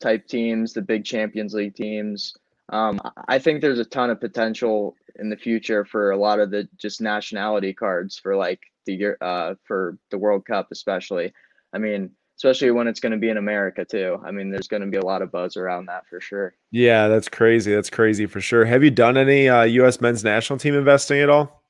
type 0.01 0.27
teams, 0.27 0.73
the 0.73 0.83
big 0.83 1.05
Champions 1.05 1.55
League 1.55 1.75
teams. 1.75 2.35
Um, 2.71 3.01
I 3.29 3.39
think 3.39 3.61
there's 3.61 3.79
a 3.79 3.85
ton 3.85 4.11
of 4.11 4.21
potential 4.21 4.97
in 5.17 5.31
the 5.31 5.37
future 5.37 5.85
for 5.85 6.11
a 6.11 6.17
lot 6.17 6.41
of 6.41 6.51
the 6.51 6.69
just 6.77 7.01
nationality 7.01 7.73
cards 7.73 8.19
for 8.19 8.37
like 8.37 8.61
the 8.87 9.17
uh, 9.21 9.55
for 9.65 9.99
the 10.11 10.19
World 10.19 10.47
Cup, 10.47 10.69
especially. 10.73 11.33
I 11.73 11.79
mean, 11.79 12.11
especially 12.37 12.71
when 12.71 12.89
it's 12.89 13.01
going 13.01 13.13
to 13.13 13.19
be 13.19 13.29
in 13.29 13.37
America 13.37 13.85
too. 13.85 14.21
I 14.25 14.31
mean, 14.31 14.51
there's 14.51 14.69
going 14.69 14.83
to 14.83 14.89
be 14.89 14.97
a 14.97 15.05
lot 15.05 15.23
of 15.23 15.31
buzz 15.31 15.57
around 15.57 15.87
that 15.87 16.07
for 16.09 16.21
sure. 16.21 16.55
Yeah, 16.71 17.09
that's 17.09 17.29
crazy. 17.29 17.75
That's 17.75 17.91
crazy 17.91 18.27
for 18.27 18.41
sure. 18.41 18.65
Have 18.65 18.83
you 18.83 18.91
done 18.91 19.17
any 19.17 19.49
uh, 19.49 19.63
U.S. 19.63 20.01
men's 20.01 20.25
national 20.25 20.59
team 20.59 20.75
investing 20.75 21.21
at 21.21 21.31
all? 21.31 21.63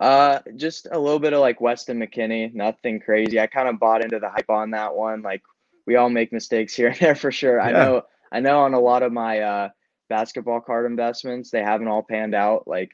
Uh, 0.00 0.40
just 0.56 0.88
a 0.90 0.98
little 0.98 1.20
bit 1.20 1.32
of 1.32 1.40
like 1.40 1.60
Weston 1.60 2.00
McKennie, 2.00 2.52
nothing 2.54 2.98
crazy. 2.98 3.38
I 3.38 3.46
kind 3.46 3.68
of 3.68 3.78
bought 3.78 4.02
into 4.02 4.18
the 4.18 4.28
hype 4.28 4.50
on 4.50 4.72
that 4.72 4.94
one. 4.94 5.22
Like 5.22 5.42
we 5.86 5.96
all 5.96 6.10
make 6.10 6.32
mistakes 6.32 6.74
here 6.74 6.88
and 6.88 6.98
there 6.98 7.14
for 7.14 7.30
sure. 7.30 7.58
Yeah. 7.58 7.64
I 7.64 7.72
know, 7.72 8.02
I 8.32 8.40
know 8.40 8.60
on 8.60 8.74
a 8.74 8.80
lot 8.80 9.02
of 9.02 9.12
my 9.12 9.40
uh, 9.40 9.68
basketball 10.12 10.60
card 10.60 10.84
investments, 10.84 11.50
they 11.50 11.62
haven't 11.62 11.88
all 11.88 12.02
panned 12.02 12.34
out. 12.34 12.68
Like, 12.68 12.90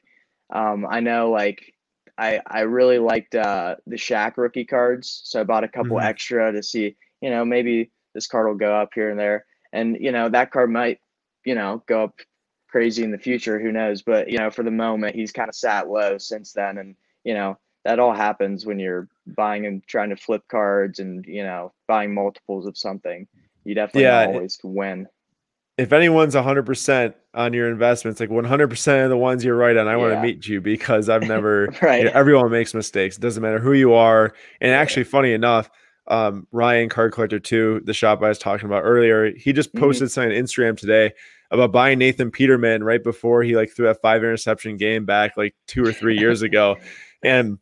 um, 0.51 0.87
I 0.89 1.01
know 1.01 1.33
like 1.33 1.75
I 2.17 2.41
I 2.47 2.61
really 2.61 3.01
liked 3.01 3.35
uh, 3.35 3.75
the 3.89 3.97
Shaq 3.97 4.37
rookie 4.37 4.65
cards, 4.65 5.23
so 5.25 5.41
I 5.41 5.45
bought 5.45 5.65
a 5.65 5.69
couple 5.69 5.97
mm-hmm. 5.97 6.07
extra 6.07 6.53
to 6.53 6.63
see, 6.63 6.95
you 7.21 7.31
know, 7.31 7.45
maybe 7.45 7.91
this 8.15 8.29
card 8.29 8.47
will 8.47 8.55
go 8.55 8.73
up 8.73 8.91
here 8.95 9.11
and 9.11 9.19
there, 9.19 9.47
and 9.73 9.97
you 10.01 10.13
know 10.13 10.29
that 10.29 10.53
card 10.53 10.71
might, 10.71 11.01
you 11.45 11.57
know, 11.57 11.83
go 11.87 12.05
up 12.05 12.21
crazy 12.69 13.03
in 13.03 13.11
the 13.11 13.19
future. 13.19 13.59
Who 13.59 13.73
knows? 13.73 14.03
But 14.03 14.31
you 14.31 14.39
know, 14.39 14.51
for 14.51 14.63
the 14.63 14.71
moment, 14.71 15.17
he's 15.17 15.33
kind 15.33 15.49
of 15.49 15.57
sat 15.57 15.91
low 15.91 16.19
since 16.19 16.53
then, 16.53 16.79
and 16.79 16.95
you 17.25 17.35
know 17.35 17.59
that 17.85 17.99
all 17.99 18.15
happens 18.15 18.65
when 18.65 18.79
you're 18.79 19.09
buying 19.27 19.67
and 19.67 19.85
trying 19.89 20.11
to 20.11 20.17
flip 20.17 20.45
cards 20.49 21.01
and 21.01 21.27
you 21.27 21.43
know 21.43 21.73
buying 21.89 22.15
multiples 22.15 22.65
of 22.65 22.79
something. 22.79 23.27
You 23.65 23.75
definitely 23.75 24.03
yeah, 24.03 24.27
always 24.27 24.61
win 24.63 25.09
if 25.79 25.93
anyone's 25.93 26.35
100% 26.35 27.15
on 27.35 27.53
your 27.53 27.71
investments 27.71 28.19
like 28.21 28.29
100% 28.29 29.05
of 29.05 29.11
the 29.11 29.17
ones 29.17 29.45
you're 29.45 29.57
right 29.57 29.77
on 29.77 29.87
i 29.87 29.93
yeah. 29.93 29.97
want 29.97 30.13
to 30.13 30.21
meet 30.21 30.47
you 30.47 30.61
because 30.61 31.09
i've 31.09 31.23
never 31.29 31.69
right. 31.81 32.01
You 32.01 32.05
know, 32.07 32.11
everyone 32.15 32.51
makes 32.51 32.75
mistakes 32.75 33.17
it 33.17 33.21
doesn't 33.21 33.43
matter 33.43 33.61
who 33.61 33.73
you 33.73 33.95
are 33.95 34.35
and 34.61 34.73
actually 34.73 35.05
funny 35.05 35.33
enough 35.33 35.71
um, 36.09 36.47
ryan 36.53 36.89
card 36.89 37.13
collector 37.13 37.39
2 37.39 37.83
the 37.85 37.95
shop 37.95 38.23
i 38.23 38.29
was 38.29 38.39
talking 38.39 38.67
about 38.67 38.83
earlier 38.83 39.33
he 39.33 39.53
just 39.53 39.71
mm-hmm. 39.71 39.85
posted 39.85 40.09
mm-hmm. 40.09 40.13
something 40.13 40.37
on 40.37 40.45
instagram 40.45 40.77
today 40.77 41.13
about 41.51 41.71
buying 41.71 41.99
nathan 41.99 42.31
peterman 42.31 42.83
right 42.83 43.05
before 43.05 43.43
he 43.43 43.57
like 43.57 43.71
threw 43.71 43.87
that 43.87 44.01
five 44.03 44.23
interception 44.23 44.77
game 44.77 45.05
back 45.05 45.37
like 45.37 45.55
two 45.67 45.85
or 45.85 45.93
three 45.93 46.19
years 46.19 46.43
ago 46.43 46.77
and 47.23 47.59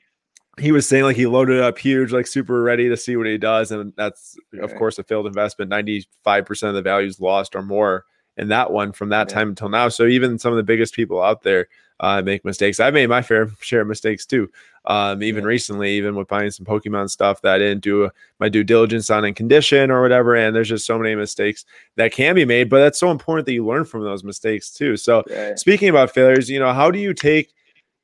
he 0.59 0.73
was 0.73 0.89
saying 0.89 1.05
like 1.05 1.17
he 1.17 1.27
loaded 1.27 1.61
up 1.61 1.79
huge, 1.79 2.13
like 2.13 2.27
super 2.27 2.63
ready 2.63 2.89
to 2.89 2.97
see 2.97 3.17
what 3.17 3.27
he 3.27 3.39
does. 3.39 3.71
And 3.71 3.93
that's, 3.97 4.37
of 4.61 4.75
course, 4.77 4.99
a 4.99 5.03
failed 5.03 5.27
investment. 5.27 5.71
95% 5.71 6.69
of 6.69 6.75
the 6.75 6.83
values 6.83 7.21
lost 7.21 7.55
or 7.55 7.63
more 7.63 8.05
in 8.37 8.49
that 8.49 8.71
one 8.71 8.93
from 8.93 9.11
that 9.11 9.29
yeah. 9.29 9.35
time 9.35 9.49
until 9.51 9.69
now. 9.69 9.89
So 9.89 10.07
even 10.07 10.39
some 10.39 10.53
of 10.53 10.57
the 10.57 10.63
biggest 10.63 10.95
people 10.95 11.23
out 11.23 11.43
there 11.43 11.69
uh, 12.01 12.23
make 12.23 12.45
mistakes. 12.45 12.79
I've 12.79 12.95
made 12.95 13.09
my 13.09 13.23
fair 13.23 13.49
share 13.61 13.83
of 13.83 13.89
mistakes 13.89 14.27
too. 14.27 14.51
Um, 14.85 15.23
even 15.23 15.43
yeah. 15.43 15.49
recently, 15.49 15.93
even 15.93 16.15
with 16.15 16.29
buying 16.29 16.51
some 16.51 16.67
Pokemon 16.67 17.11
stuff 17.11 17.43
that 17.43 17.55
I 17.55 17.59
didn't 17.59 17.83
do 17.83 18.09
my 18.39 18.49
due 18.49 18.63
diligence 18.63 19.11
on 19.11 19.25
in 19.25 19.35
condition 19.35 19.91
or 19.91 20.01
whatever. 20.01 20.37
And 20.37 20.55
there's 20.55 20.69
just 20.69 20.87
so 20.87 20.99
many 20.99 21.15
mistakes 21.15 21.65
that 21.97 22.13
can 22.13 22.35
be 22.35 22.45
made, 22.45 22.69
but 22.69 22.81
that's 22.81 23.01
so 23.01 23.11
important 23.11 23.47
that 23.47 23.53
you 23.53 23.67
learn 23.67 23.85
from 23.85 24.05
those 24.05 24.23
mistakes 24.23 24.71
too. 24.71 24.97
So 24.97 25.25
yeah. 25.29 25.55
speaking 25.57 25.89
about 25.89 26.13
failures, 26.13 26.49
you 26.49 26.61
know, 26.61 26.73
how 26.73 26.91
do 26.91 26.99
you 26.99 27.15
take 27.15 27.53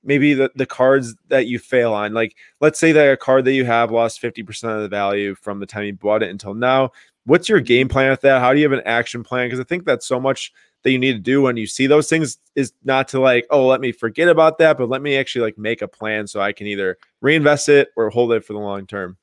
maybe 0.05 0.35
the, 0.35 0.51
the 0.55 0.67
cards 0.67 1.15
that 1.29 1.47
you 1.47 1.59
fail 1.59 1.93
on. 1.93 2.15
Like 2.15 2.37
let's 2.61 2.79
say 2.79 2.93
that 2.93 3.13
a 3.13 3.17
card 3.17 3.45
that 3.45 3.53
you 3.53 3.65
have 3.65 3.91
lost 3.91 4.21
50% 4.21 4.77
of 4.77 4.83
the 4.83 4.89
value 4.89 5.35
from 5.35 5.61
the 5.61 5.67
time 5.67 5.85
you 5.85 5.95
bought 5.95 6.23
it 6.23 6.31
until 6.31 6.55
now. 6.55 6.91
What's 7.25 7.49
your 7.49 7.61
game 7.61 7.89
plan 7.89 8.11
with 8.11 8.23
that? 8.23 8.41
How 8.41 8.53
do 8.53 8.59
you 8.59 8.65
have 8.65 8.79
an 8.79 8.87
action 8.87 9.23
plan? 9.23 9.47
Because 9.47 9.61
i 9.61 9.65
think 9.65 9.85
that's 9.85 10.07
so 10.07 10.21
much 10.21 10.53
that 10.83 10.91
you 10.91 10.99
need 10.99 11.13
to 11.13 11.21
do 11.21 11.41
when 11.41 11.57
you 11.57 11.67
see 11.67 11.87
those 11.87 12.09
things 12.09 12.39
is 12.57 12.73
not 12.83 13.07
to 13.07 13.21
like 13.21 13.47
oh 13.51 13.65
let 13.69 13.81
me 13.81 13.93
forget 13.93 14.29
about 14.29 14.59
that 14.59 14.77
but 14.77 14.89
let 14.89 15.01
me 15.01 15.17
actually 15.17 15.43
like 15.43 15.57
make 15.57 15.81
a 15.81 15.87
plan 15.87 16.27
so 16.27 16.41
i 16.41 16.53
can 16.53 16.67
either 16.67 16.99
reinvest 17.21 17.69
it 17.69 17.91
or 17.97 18.11
hold 18.11 18.33
it 18.33 18.45
for 18.45 18.53
the 18.53 18.59
long 18.59 18.85
term. 18.85 19.17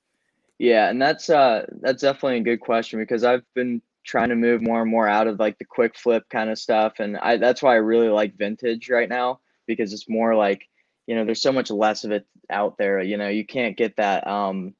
Yeah 0.57 0.89
and 0.89 1.01
that's 1.01 1.29
uh 1.29 1.65
that's 1.81 2.01
definitely 2.01 2.37
a 2.37 2.43
good 2.43 2.61
question 2.61 2.97
because 2.97 3.25
i've 3.25 3.43
been 3.55 3.81
trying 4.09 4.29
to 4.29 4.35
move 4.35 4.61
more 4.61 4.81
and 4.81 4.89
more 4.89 5.07
out 5.07 5.27
of 5.27 5.39
like 5.39 5.57
the 5.59 5.65
quick 5.65 5.97
flip 5.97 6.23
kind 6.29 6.49
of 6.49 6.57
stuff. 6.57 6.93
And 6.99 7.17
I 7.17 7.37
that's 7.37 7.61
why 7.61 7.73
I 7.73 7.77
really 7.77 8.09
like 8.09 8.37
vintage 8.37 8.89
right 8.89 9.09
now 9.09 9.39
because 9.67 9.93
it's 9.93 10.09
more 10.09 10.35
like, 10.35 10.67
you 11.09 11.15
know, 11.15 11.25
there's 11.25 11.41
so 11.41 11.51
much 11.51 11.71
less 11.71 12.03
of 12.03 12.11
it 12.11 12.27
out 12.51 12.77
there. 12.77 13.01
You 13.01 13.17
know, 13.17 13.29
you 13.29 13.43
can't 13.43 13.75
get 13.75 13.95
that. 13.95 14.27
Um, 14.27 14.75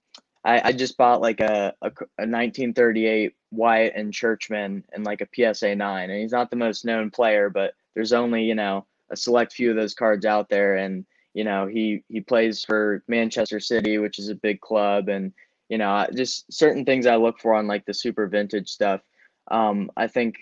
I, 0.46 0.62
I 0.66 0.72
just 0.74 0.96
bought 0.96 1.22
like 1.22 1.40
a, 1.40 1.74
a, 1.82 1.88
a 1.88 2.30
1938 2.30 3.34
Wyatt 3.50 3.94
and 3.96 4.14
Churchman 4.14 4.84
and 4.94 5.04
like 5.04 5.22
a 5.22 5.54
PSA 5.54 5.74
9. 5.74 6.10
And 6.12 6.22
he's 6.22 6.32
not 6.32 6.52
the 6.52 6.56
most 6.56 6.86
known 6.86 7.10
player, 7.10 7.50
but 7.50 7.74
there's 7.96 8.14
only, 8.14 8.44
you 8.44 8.54
know, 8.54 8.86
a 9.10 9.16
select 9.16 9.54
few 9.54 9.72
of 9.72 9.76
those 9.76 9.96
cards 9.96 10.24
out 10.24 10.50
there. 10.50 10.76
And, 10.76 11.04
you 11.34 11.44
know, 11.44 11.66
he, 11.66 12.04
he 12.10 12.22
plays 12.22 12.64
for 12.64 13.04
Manchester 13.08 13.60
City, 13.60 13.98
which 13.98 14.20
is 14.20 14.30
a 14.30 14.36
big 14.36 14.62
club. 14.62 15.10
And, 15.10 15.34
you 15.68 15.80
know, 15.80 16.06
just 16.16 16.54
certain 16.54 16.86
things 16.86 17.08
I 17.08 17.16
look 17.16 17.40
for 17.40 17.56
on 17.56 17.66
like 17.66 17.88
the 17.88 17.94
super 17.96 18.28
vintage 18.28 18.70
stuff. 18.70 19.02
Um, 19.50 19.90
I 19.98 20.06
think 20.06 20.36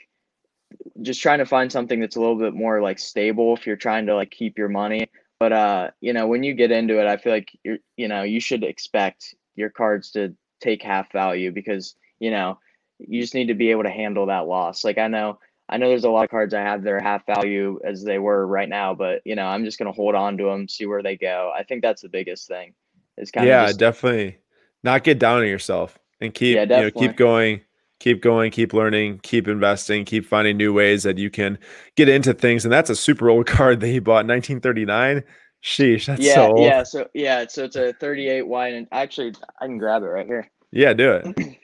just 1.01 1.21
trying 1.21 1.39
to 1.39 1.45
find 1.45 1.71
something 1.71 2.01
that's 2.01 2.17
a 2.17 2.19
little 2.19 2.37
bit 2.37 2.53
more 2.53 2.81
like 2.81 2.99
stable 2.99 3.55
if 3.55 3.65
you're 3.65 3.77
trying 3.77 4.05
to 4.07 4.15
like 4.15 4.31
keep 4.31 4.57
your 4.57 4.67
money. 4.67 5.07
But 5.39 5.53
uh, 5.53 5.91
you 6.01 6.13
know, 6.13 6.27
when 6.27 6.43
you 6.43 6.53
get 6.53 6.71
into 6.71 6.99
it, 6.99 7.07
I 7.07 7.17
feel 7.17 7.33
like 7.33 7.57
you're, 7.63 7.77
you 7.95 8.07
know, 8.07 8.23
you 8.23 8.39
should 8.39 8.63
expect 8.63 9.35
your 9.55 9.69
cards 9.69 10.11
to 10.11 10.35
take 10.59 10.81
half 10.81 11.11
value 11.11 11.51
because 11.51 11.95
you 12.19 12.31
know 12.31 12.57
you 12.99 13.21
just 13.21 13.35
need 13.35 13.47
to 13.47 13.53
be 13.53 13.71
able 13.71 13.83
to 13.83 13.89
handle 13.89 14.25
that 14.27 14.47
loss. 14.47 14.83
Like 14.83 14.97
I 14.97 15.07
know, 15.07 15.39
I 15.69 15.77
know 15.77 15.89
there's 15.89 16.03
a 16.03 16.09
lot 16.09 16.23
of 16.23 16.31
cards 16.31 16.53
I 16.53 16.61
have 16.61 16.83
that 16.83 16.93
are 16.93 16.99
half 16.99 17.25
value 17.25 17.79
as 17.83 18.03
they 18.03 18.17
were 18.17 18.47
right 18.47 18.69
now, 18.69 18.95
but 18.95 19.21
you 19.25 19.35
know, 19.35 19.45
I'm 19.45 19.63
just 19.63 19.77
gonna 19.77 19.91
hold 19.91 20.15
on 20.15 20.37
to 20.37 20.45
them, 20.45 20.67
see 20.67 20.85
where 20.85 21.03
they 21.03 21.17
go. 21.17 21.51
I 21.55 21.63
think 21.63 21.83
that's 21.83 22.01
the 22.01 22.09
biggest 22.09 22.47
thing. 22.47 22.73
Is 23.17 23.31
kind 23.31 23.47
yeah, 23.47 23.63
of 23.63 23.69
yeah, 23.69 23.77
definitely 23.77 24.37
not 24.83 25.03
get 25.03 25.19
down 25.19 25.39
on 25.39 25.47
yourself 25.47 25.97
and 26.19 26.33
keep 26.33 26.55
yeah, 26.55 26.63
you 26.63 26.67
know 26.67 26.91
keep 26.91 27.15
going 27.15 27.61
keep 27.99 28.21
going, 28.21 28.51
keep 28.51 28.73
learning, 28.73 29.19
keep 29.23 29.47
investing, 29.47 30.05
keep 30.05 30.25
finding 30.25 30.57
new 30.57 30.73
ways 30.73 31.03
that 31.03 31.17
you 31.17 31.29
can 31.29 31.57
get 31.95 32.09
into 32.09 32.33
things. 32.33 32.65
And 32.65 32.71
that's 32.71 32.89
a 32.89 32.95
super 32.95 33.29
old 33.29 33.45
card 33.47 33.79
that 33.79 33.87
he 33.87 33.99
bought 33.99 34.25
in 34.25 34.27
1939. 34.27 35.23
Sheesh, 35.63 36.05
that's 36.05 36.21
yeah, 36.21 36.35
so 36.35 36.51
old. 36.51 36.65
Yeah, 36.65 36.83
so 36.83 37.07
yeah, 37.13 37.45
so 37.49 37.63
it's 37.63 37.75
a 37.75 37.91
38 37.93 38.43
wide, 38.43 38.73
and 38.73 38.87
actually, 38.91 39.33
I 39.59 39.65
can 39.65 39.79
grab 39.79 40.03
it 40.03 40.07
right 40.07 40.27
here. 40.27 40.49
Yeah, 40.71 40.93
do 40.93 41.13
it. 41.13 41.59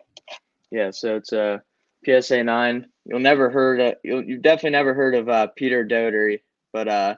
yeah, 0.70 0.90
so 0.90 1.16
it's 1.16 1.32
a 1.32 1.62
PSA 2.04 2.44
nine. 2.44 2.86
You'll 3.06 3.20
never 3.20 3.50
heard 3.50 3.80
of, 3.80 3.94
you'll, 4.04 4.22
you've 4.22 4.42
definitely 4.42 4.70
never 4.70 4.92
heard 4.92 5.14
of 5.14 5.28
uh, 5.28 5.46
Peter 5.56 5.84
Doherty, 5.84 6.42
but 6.72 6.86
uh, 6.86 7.16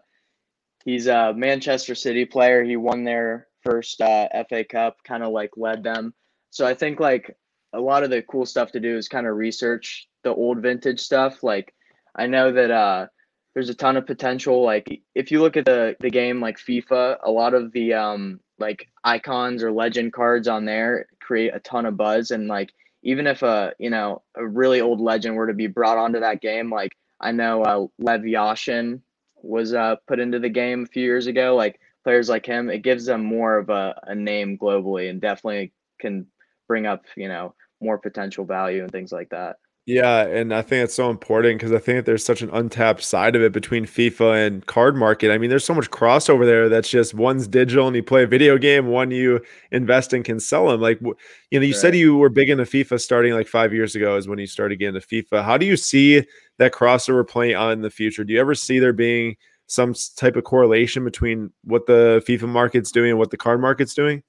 he's 0.84 1.08
a 1.08 1.34
Manchester 1.34 1.94
City 1.94 2.24
player. 2.24 2.62
He 2.62 2.76
won 2.76 3.02
their 3.02 3.48
first 3.62 4.00
uh, 4.00 4.28
FA 4.48 4.64
Cup, 4.64 4.98
kind 5.04 5.24
of 5.24 5.32
like 5.32 5.50
led 5.56 5.82
them. 5.82 6.14
So 6.50 6.66
I 6.66 6.74
think 6.74 7.00
like 7.00 7.36
a 7.72 7.80
lot 7.80 8.04
of 8.04 8.10
the 8.10 8.22
cool 8.22 8.46
stuff 8.46 8.72
to 8.72 8.80
do 8.80 8.96
is 8.96 9.08
kind 9.08 9.26
of 9.26 9.36
research 9.36 10.08
the 10.22 10.34
old 10.34 10.58
vintage 10.58 11.00
stuff. 11.00 11.42
Like 11.42 11.74
I 12.14 12.26
know 12.26 12.52
that 12.52 12.70
uh, 12.70 13.06
there's 13.54 13.68
a 13.68 13.74
ton 13.74 13.96
of 13.96 14.06
potential. 14.06 14.62
Like 14.62 15.02
if 15.14 15.30
you 15.30 15.40
look 15.40 15.56
at 15.56 15.64
the 15.64 15.96
the 16.00 16.10
game 16.10 16.40
like 16.40 16.58
FIFA, 16.58 17.18
a 17.22 17.30
lot 17.30 17.54
of 17.54 17.72
the 17.72 17.94
um, 17.94 18.40
like 18.58 18.88
icons 19.04 19.62
or 19.62 19.72
legend 19.72 20.12
cards 20.12 20.48
on 20.48 20.64
there 20.64 21.06
create 21.20 21.54
a 21.54 21.60
ton 21.60 21.86
of 21.86 21.96
buzz. 21.96 22.30
And 22.30 22.48
like 22.48 22.72
even 23.02 23.26
if 23.26 23.42
a 23.42 23.72
you 23.78 23.90
know 23.90 24.22
a 24.36 24.46
really 24.46 24.80
old 24.80 25.00
legend 25.00 25.36
were 25.36 25.46
to 25.46 25.54
be 25.54 25.66
brought 25.66 25.98
onto 25.98 26.20
that 26.20 26.40
game, 26.40 26.70
like 26.70 26.96
I 27.20 27.32
know 27.32 27.62
uh, 27.62 27.86
Lev 27.98 28.22
Yashin 28.22 29.00
was 29.42 29.74
uh, 29.74 29.96
put 30.06 30.20
into 30.20 30.38
the 30.38 30.48
game 30.48 30.84
a 30.84 30.86
few 30.86 31.02
years 31.02 31.26
ago. 31.26 31.56
Like 31.56 31.80
players 32.04 32.28
like 32.28 32.46
him, 32.46 32.70
it 32.70 32.82
gives 32.82 33.06
them 33.06 33.24
more 33.24 33.58
of 33.58 33.70
a, 33.70 34.00
a 34.04 34.14
name 34.14 34.58
globally 34.58 35.08
and 35.10 35.20
definitely 35.20 35.72
can 36.00 36.26
bring 36.72 36.86
up 36.86 37.04
you 37.18 37.28
know 37.28 37.54
more 37.82 37.98
potential 37.98 38.46
value 38.46 38.82
and 38.82 38.90
things 38.90 39.12
like 39.12 39.28
that. 39.28 39.56
Yeah, 39.84 40.26
and 40.26 40.54
I 40.54 40.62
think 40.62 40.84
it's 40.84 40.94
so 40.94 41.10
important 41.10 41.58
because 41.58 41.72
I 41.72 41.78
think 41.78 41.98
that 41.98 42.06
there's 42.06 42.24
such 42.24 42.40
an 42.40 42.50
untapped 42.50 43.02
side 43.02 43.34
of 43.34 43.42
it 43.42 43.52
between 43.52 43.84
FIFA 43.84 44.46
and 44.46 44.66
card 44.66 44.96
market. 44.96 45.32
I 45.32 45.38
mean, 45.38 45.50
there's 45.50 45.64
so 45.64 45.74
much 45.74 45.90
crossover 45.90 46.46
there 46.46 46.68
that's 46.68 46.88
just 46.88 47.14
one's 47.14 47.48
digital 47.48 47.88
and 47.88 47.96
you 47.96 48.02
play 48.02 48.22
a 48.22 48.28
video 48.28 48.56
game, 48.58 48.86
one 48.86 49.10
you 49.10 49.40
invest 49.72 50.12
and 50.12 50.24
can 50.24 50.38
sell 50.38 50.68
them. 50.68 50.80
Like, 50.80 51.00
you 51.00 51.58
know, 51.58 51.66
you 51.66 51.72
right. 51.72 51.80
said 51.80 51.96
you 51.96 52.16
were 52.16 52.28
big 52.28 52.48
into 52.48 52.62
FIFA 52.62 53.00
starting 53.00 53.34
like 53.34 53.48
five 53.48 53.74
years 53.74 53.96
ago 53.96 54.16
is 54.16 54.28
when 54.28 54.38
you 54.38 54.46
started 54.46 54.76
getting 54.76 54.94
into 54.94 55.06
FIFA. 55.06 55.42
How 55.44 55.58
do 55.58 55.66
you 55.66 55.76
see 55.76 56.24
that 56.58 56.72
crossover 56.72 57.26
playing 57.26 57.56
on 57.56 57.72
in 57.72 57.82
the 57.82 57.90
future? 57.90 58.22
Do 58.22 58.32
you 58.32 58.40
ever 58.40 58.54
see 58.54 58.78
there 58.78 58.92
being 58.92 59.34
some 59.66 59.96
type 60.16 60.36
of 60.36 60.44
correlation 60.44 61.04
between 61.04 61.50
what 61.64 61.86
the 61.86 62.22
FIFA 62.28 62.48
market's 62.48 62.92
doing 62.92 63.10
and 63.10 63.18
what 63.18 63.32
the 63.32 63.36
card 63.36 63.60
market's 63.60 63.94
doing? 63.94 64.22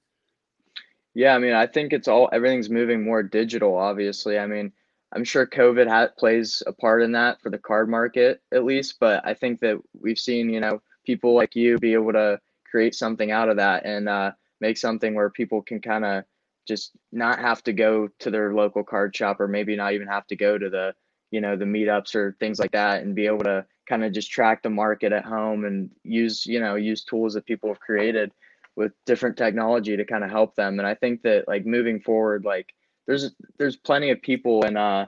Yeah, 1.14 1.34
I 1.34 1.38
mean, 1.38 1.52
I 1.52 1.66
think 1.66 1.92
it's 1.92 2.08
all 2.08 2.28
everything's 2.32 2.70
moving 2.70 3.04
more 3.04 3.22
digital. 3.22 3.76
Obviously, 3.76 4.38
I 4.38 4.46
mean, 4.46 4.72
I'm 5.12 5.24
sure 5.24 5.46
COVID 5.46 5.88
ha- 5.88 6.10
plays 6.18 6.62
a 6.66 6.72
part 6.72 7.02
in 7.02 7.12
that 7.12 7.40
for 7.40 7.50
the 7.50 7.58
card 7.58 7.88
market 7.88 8.40
at 8.52 8.64
least, 8.64 8.96
but 9.00 9.24
I 9.24 9.34
think 9.34 9.60
that 9.60 9.78
we've 10.00 10.18
seen, 10.18 10.50
you 10.50 10.60
know, 10.60 10.82
people 11.06 11.34
like 11.34 11.54
you 11.54 11.78
be 11.78 11.94
able 11.94 12.12
to 12.12 12.40
create 12.68 12.94
something 12.96 13.30
out 13.30 13.48
of 13.48 13.56
that 13.56 13.84
and 13.84 14.08
uh, 14.08 14.32
make 14.60 14.76
something 14.76 15.14
where 15.14 15.30
people 15.30 15.62
can 15.62 15.80
kind 15.80 16.04
of 16.04 16.24
just 16.66 16.92
not 17.12 17.38
have 17.38 17.62
to 17.64 17.72
go 17.72 18.08
to 18.18 18.30
their 18.30 18.54
local 18.54 18.82
card 18.82 19.14
shop 19.14 19.40
or 19.40 19.46
maybe 19.46 19.76
not 19.76 19.92
even 19.92 20.08
have 20.08 20.26
to 20.26 20.36
go 20.36 20.58
to 20.58 20.68
the, 20.68 20.94
you 21.30 21.40
know, 21.40 21.54
the 21.56 21.64
meetups 21.64 22.14
or 22.16 22.36
things 22.40 22.58
like 22.58 22.72
that 22.72 23.02
and 23.02 23.14
be 23.14 23.26
able 23.26 23.44
to 23.44 23.64
kind 23.88 24.02
of 24.02 24.12
just 24.12 24.30
track 24.30 24.62
the 24.62 24.70
market 24.70 25.12
at 25.12 25.24
home 25.24 25.64
and 25.64 25.90
use, 26.02 26.44
you 26.46 26.58
know, 26.58 26.74
use 26.74 27.04
tools 27.04 27.34
that 27.34 27.46
people 27.46 27.68
have 27.68 27.78
created 27.78 28.32
with 28.76 28.92
different 29.06 29.36
technology 29.36 29.96
to 29.96 30.04
kind 30.04 30.24
of 30.24 30.30
help 30.30 30.54
them. 30.56 30.78
And 30.78 30.86
I 30.86 30.94
think 30.94 31.22
that 31.22 31.46
like 31.46 31.64
moving 31.64 32.00
forward, 32.00 32.44
like 32.44 32.74
there's 33.06 33.30
there's 33.58 33.76
plenty 33.76 34.10
of 34.10 34.22
people 34.22 34.64
and 34.64 34.78
uh 34.78 35.06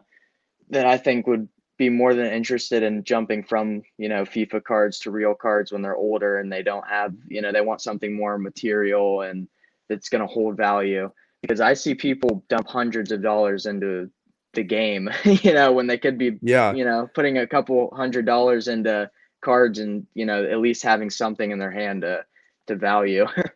that 0.70 0.87
I 0.87 0.98
think 0.98 1.26
would 1.26 1.48
be 1.79 1.88
more 1.90 2.14
than 2.14 2.26
interested 2.26 2.83
in 2.83 3.05
jumping 3.05 3.42
from 3.42 3.83
you 3.98 4.09
know 4.09 4.22
FIFA 4.22 4.64
cards 4.64 4.98
to 5.00 5.11
real 5.11 5.35
cards 5.35 5.72
when 5.72 5.83
they're 5.83 5.96
older 5.96 6.38
and 6.38 6.52
they 6.52 6.62
don't 6.62 6.87
have 6.87 7.14
you 7.29 7.42
know 7.42 7.52
they 7.52 7.61
want 7.61 7.81
something 7.81 8.14
more 8.14 8.38
material 8.38 9.22
and 9.22 9.48
that's 9.88 10.09
going 10.09 10.20
to 10.20 10.33
hold 10.33 10.57
value 10.57 11.11
because 11.42 11.61
I 11.61 11.74
see 11.74 11.94
people 11.94 12.44
dump 12.48 12.66
hundreds 12.66 13.12
of 13.12 13.22
dollars 13.22 13.66
into 13.66 14.11
the 14.55 14.62
game 14.62 15.11
you 15.24 15.52
know 15.52 15.72
when 15.72 15.87
they 15.87 15.98
could 15.98 16.18
be 16.18 16.38
yeah 16.40 16.72
you 16.72 16.85
know 16.85 17.09
putting 17.14 17.38
a 17.38 17.46
couple 17.46 17.92
hundred 17.94 18.24
dollars 18.24 18.68
into 18.68 19.11
cards 19.42 19.79
and 19.79 20.07
you 20.14 20.24
know 20.24 20.44
at 20.44 20.61
least 20.61 20.83
having 20.83 21.11
something 21.11 21.50
in 21.50 21.59
their 21.59 21.70
hand 21.70 22.02
to 22.02 22.24
to 22.66 22.74
value 22.74 23.26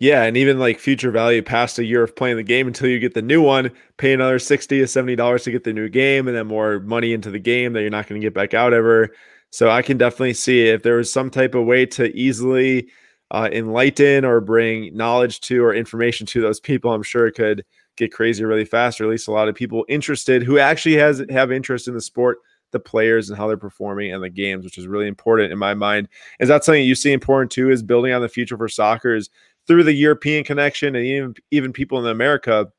Yeah, 0.00 0.22
and 0.24 0.36
even 0.36 0.58
like 0.60 0.78
future 0.78 1.10
value 1.10 1.42
past 1.42 1.78
a 1.78 1.84
year 1.84 2.04
of 2.04 2.14
playing 2.14 2.36
the 2.36 2.44
game 2.44 2.68
until 2.68 2.88
you 2.88 3.00
get 3.00 3.14
the 3.14 3.22
new 3.22 3.42
one, 3.42 3.72
pay 3.96 4.12
another 4.12 4.38
60 4.38 4.78
to 4.78 4.86
70 4.86 5.16
dollars 5.16 5.42
to 5.44 5.50
get 5.50 5.64
the 5.64 5.72
new 5.72 5.88
game 5.88 6.28
and 6.28 6.36
then 6.36 6.46
more 6.46 6.78
money 6.80 7.12
into 7.12 7.30
the 7.30 7.38
game 7.40 7.72
that 7.72 7.80
you're 7.80 7.90
not 7.90 8.06
going 8.06 8.20
to 8.20 8.24
get 8.24 8.34
back 8.34 8.54
out 8.54 8.72
ever. 8.72 9.10
So 9.50 9.70
I 9.70 9.82
can 9.82 9.98
definitely 9.98 10.34
see 10.34 10.68
if 10.68 10.82
there 10.82 10.96
was 10.96 11.12
some 11.12 11.30
type 11.30 11.54
of 11.54 11.64
way 11.64 11.84
to 11.86 12.14
easily 12.16 12.88
uh, 13.32 13.48
enlighten 13.52 14.24
or 14.24 14.40
bring 14.40 14.96
knowledge 14.96 15.40
to 15.40 15.64
or 15.64 15.74
information 15.74 16.26
to 16.28 16.40
those 16.40 16.60
people, 16.60 16.92
I'm 16.92 17.02
sure 17.02 17.26
it 17.26 17.32
could 17.32 17.64
get 17.96 18.12
crazy 18.12 18.44
really 18.44 18.64
fast, 18.64 19.00
or 19.00 19.04
at 19.04 19.10
least 19.10 19.26
a 19.28 19.32
lot 19.32 19.48
of 19.48 19.54
people 19.54 19.84
interested 19.88 20.42
who 20.44 20.58
actually 20.58 20.96
has 20.96 21.22
have 21.30 21.50
interest 21.50 21.88
in 21.88 21.94
the 21.94 22.00
sport, 22.00 22.38
the 22.70 22.78
players 22.80 23.28
and 23.30 23.36
how 23.38 23.48
they're 23.48 23.56
performing 23.56 24.12
and 24.12 24.22
the 24.22 24.30
games, 24.30 24.64
which 24.64 24.78
is 24.78 24.86
really 24.86 25.08
important 25.08 25.50
in 25.52 25.58
my 25.58 25.74
mind. 25.74 26.08
Is 26.40 26.48
that 26.48 26.64
something 26.64 26.84
you 26.84 26.94
see 26.94 27.12
important 27.12 27.50
too? 27.50 27.70
Is 27.70 27.82
building 27.82 28.12
on 28.12 28.22
the 28.22 28.28
future 28.28 28.56
for 28.56 28.68
soccer 28.68 29.14
is 29.14 29.28
through 29.68 29.84
the 29.84 29.92
European 29.92 30.42
connection 30.42 30.96
and 30.96 31.04
even 31.04 31.34
even 31.50 31.72
people 31.72 32.00
in 32.00 32.10
America, 32.10 32.72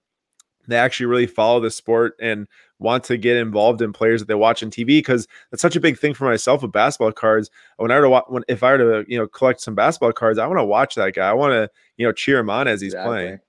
they 0.68 0.76
actually 0.76 1.06
really 1.06 1.28
follow 1.28 1.60
the 1.60 1.72
sport 1.72 2.16
and 2.20 2.48
want 2.80 3.04
to 3.06 3.18
get 3.18 3.38
involved 3.38 3.82
in 3.82 3.94
players 3.94 4.22
that 4.22 4.28
they 4.28 4.36
watch 4.36 4.64
on 4.64 4.72
TV 4.72 4.88
because 4.88 5.28
that's 5.52 5.62
such 5.62 5.76
a 5.76 5.80
big 5.80 5.98
thing 5.98 6.14
for 6.14 6.26
myself 6.26 6.62
with 6.62 6.72
basketball 6.72 7.12
cards. 7.12 7.50
When 7.78 7.92
I 7.92 8.00
were 8.00 8.10
to 8.10 8.24
when, 8.28 8.44
if 8.48 8.64
I 8.64 8.72
were 8.74 9.04
to 9.04 9.12
you 9.12 9.18
know 9.18 9.28
collect 9.28 9.62
some 9.62 9.76
basketball 9.76 10.12
cards, 10.12 10.40
I 10.40 10.48
want 10.48 10.60
to 10.60 10.66
watch 10.66 10.96
that 10.96 11.14
guy. 11.14 11.30
I 11.30 11.34
want 11.34 11.54
to 11.54 11.70
you 11.98 12.06
know 12.06 12.12
cheer 12.12 12.40
him 12.40 12.50
on 12.50 12.68
as 12.68 12.82
he's 12.82 12.94
exactly. 12.94 13.10
playing. 13.10 13.40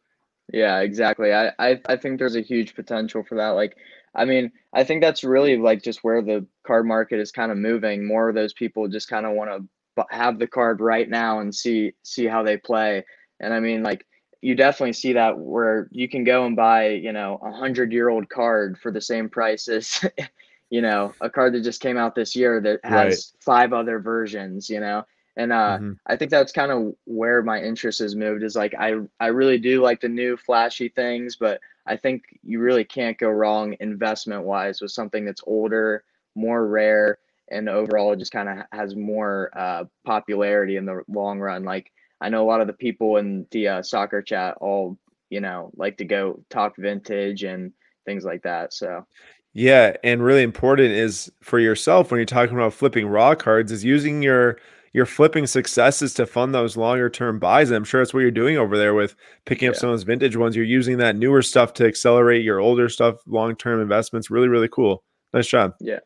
Yeah, 0.52 0.80
exactly. 0.80 1.32
I, 1.32 1.52
I 1.58 1.80
I 1.86 1.96
think 1.96 2.18
there's 2.18 2.36
a 2.36 2.42
huge 2.42 2.74
potential 2.74 3.24
for 3.26 3.36
that. 3.36 3.50
Like, 3.50 3.76
I 4.14 4.26
mean, 4.26 4.52
I 4.74 4.84
think 4.84 5.00
that's 5.00 5.24
really 5.24 5.56
like 5.56 5.82
just 5.82 6.04
where 6.04 6.20
the 6.20 6.46
card 6.66 6.86
market 6.86 7.20
is 7.20 7.32
kind 7.32 7.50
of 7.50 7.56
moving. 7.56 8.06
More 8.06 8.28
of 8.28 8.34
those 8.34 8.52
people 8.52 8.86
just 8.88 9.08
kind 9.08 9.24
of 9.24 9.32
want 9.32 9.50
to 9.50 10.04
have 10.10 10.38
the 10.38 10.46
card 10.46 10.80
right 10.80 11.08
now 11.08 11.40
and 11.40 11.54
see 11.54 11.92
see 12.02 12.26
how 12.26 12.42
they 12.42 12.56
play 12.56 13.04
and 13.40 13.52
I 13.52 13.60
mean, 13.60 13.82
like, 13.82 14.06
you 14.42 14.54
definitely 14.54 14.94
see 14.94 15.12
that 15.12 15.38
where 15.38 15.88
you 15.90 16.08
can 16.08 16.24
go 16.24 16.46
and 16.46 16.56
buy, 16.56 16.88
you 16.88 17.12
know, 17.12 17.38
a 17.42 17.52
hundred 17.52 17.92
year 17.92 18.08
old 18.08 18.28
card 18.28 18.78
for 18.78 18.90
the 18.90 19.00
same 19.00 19.28
price 19.28 19.68
as, 19.68 20.04
you 20.70 20.80
know, 20.80 21.12
a 21.20 21.28
card 21.28 21.54
that 21.54 21.62
just 21.62 21.82
came 21.82 21.98
out 21.98 22.14
this 22.14 22.34
year 22.34 22.60
that 22.60 22.80
has 22.84 23.32
right. 23.34 23.42
five 23.44 23.72
other 23.72 23.98
versions, 23.98 24.70
you 24.70 24.80
know. 24.80 25.04
And 25.36 25.52
uh, 25.52 25.78
mm-hmm. 25.78 25.92
I 26.06 26.16
think 26.16 26.30
that's 26.30 26.52
kind 26.52 26.72
of 26.72 26.94
where 27.04 27.42
my 27.42 27.62
interest 27.62 28.00
has 28.00 28.16
moved. 28.16 28.42
Is 28.42 28.56
like 28.56 28.74
I 28.78 28.96
I 29.20 29.28
really 29.28 29.58
do 29.58 29.82
like 29.82 30.00
the 30.00 30.08
new 30.08 30.36
flashy 30.36 30.88
things, 30.88 31.36
but 31.36 31.60
I 31.86 31.96
think 31.96 32.24
you 32.42 32.60
really 32.60 32.84
can't 32.84 33.18
go 33.18 33.28
wrong 33.28 33.76
investment 33.80 34.44
wise 34.44 34.80
with 34.80 34.90
something 34.90 35.24
that's 35.24 35.42
older, 35.46 36.04
more 36.34 36.66
rare, 36.66 37.18
and 37.50 37.68
overall 37.68 38.16
just 38.16 38.32
kind 38.32 38.48
of 38.48 38.66
has 38.72 38.94
more 38.96 39.50
uh, 39.56 39.84
popularity 40.04 40.76
in 40.76 40.84
the 40.84 41.02
long 41.08 41.38
run. 41.38 41.64
Like 41.64 41.92
I 42.20 42.28
know 42.28 42.42
a 42.44 42.48
lot 42.48 42.60
of 42.60 42.66
the 42.66 42.72
people 42.72 43.16
in 43.16 43.46
the 43.50 43.68
uh, 43.68 43.82
soccer 43.82 44.22
chat 44.22 44.56
all 44.60 44.98
you 45.30 45.40
know 45.40 45.70
like 45.76 45.98
to 45.98 46.04
go 46.04 46.42
talk 46.50 46.74
vintage 46.78 47.42
and 47.44 47.72
things 48.06 48.24
like 48.24 48.42
that. 48.42 48.72
So 48.74 49.06
Yeah, 49.52 49.96
and 50.04 50.22
really 50.22 50.42
important 50.42 50.90
is 50.92 51.30
for 51.42 51.58
yourself 51.58 52.10
when 52.10 52.18
you're 52.18 52.24
talking 52.26 52.54
about 52.56 52.72
flipping 52.74 53.06
raw 53.08 53.34
cards 53.34 53.72
is 53.72 53.84
using 53.84 54.22
your 54.22 54.58
your 54.92 55.06
flipping 55.06 55.46
successes 55.46 56.14
to 56.14 56.26
fund 56.26 56.52
those 56.54 56.76
longer 56.76 57.08
term 57.10 57.38
buys. 57.38 57.70
And 57.70 57.76
I'm 57.76 57.84
sure 57.84 58.00
that's 58.00 58.12
what 58.14 58.20
you're 58.20 58.30
doing 58.32 58.58
over 58.58 58.76
there 58.76 58.94
with 58.94 59.14
picking 59.46 59.68
up 59.68 59.74
Yeah. 59.74 59.80
some 59.80 59.90
of 59.90 59.94
those 59.94 60.02
vintage 60.04 60.36
ones. 60.36 60.56
You're 60.56 60.64
using 60.64 60.98
that 60.98 61.16
newer 61.16 61.42
stuff 61.42 61.72
to 61.74 61.86
accelerate 61.86 62.44
your 62.44 62.58
older 62.60 62.88
stuff, 62.88 63.16
long 63.26 63.56
term 63.56 63.80
investments. 63.80 64.30
Really, 64.30 64.48
really 64.48 64.68
cool. 64.68 65.04
Nice 65.32 65.46
job. 65.48 65.74
Yeah. 65.80 66.00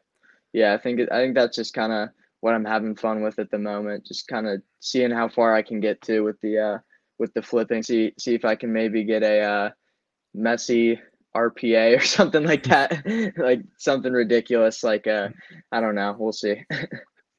Yeah, 0.53 0.74
I 0.74 0.79
think 0.79 1.00
I 1.11 1.16
think 1.20 1.35
that's 1.35 1.57
just 1.57 1.74
kind 1.74 1.92
of 1.92 2.09
what 2.44 2.54
I'm 2.54 2.66
having 2.66 2.94
fun 2.94 3.22
with 3.22 3.38
at 3.38 3.50
the 3.50 3.59
moment. 3.59 4.04
Just 4.04 4.28
kind 4.28 4.46
of 4.46 4.61
seeing 4.80 5.11
how 5.11 5.30
far 5.30 5.54
I 5.54 5.62
can 5.62 5.80
get 5.80 6.02
to 6.02 6.20
with 6.20 6.38
the 6.42 6.59
uh 6.59 6.78
with 7.18 7.33
the 7.33 7.40
flipping. 7.40 7.83
See 7.83 8.12
see 8.18 8.35
if 8.35 8.44
I 8.44 8.54
can 8.54 8.70
maybe 8.70 9.02
get 9.02 9.22
a 9.22 9.40
uh 9.40 9.70
Messi 10.37 10.98
RPA 11.35 11.96
or 12.00 12.04
something 12.04 12.44
like 12.44 12.64
that. 12.64 13.02
like 13.38 13.62
something 13.78 14.12
ridiculous 14.12 14.85
like 14.85 15.07
uh 15.07 15.30
I 15.72 15.80
don't 15.80 15.94
know. 15.94 16.14
We'll 16.18 16.33
see. 16.33 16.62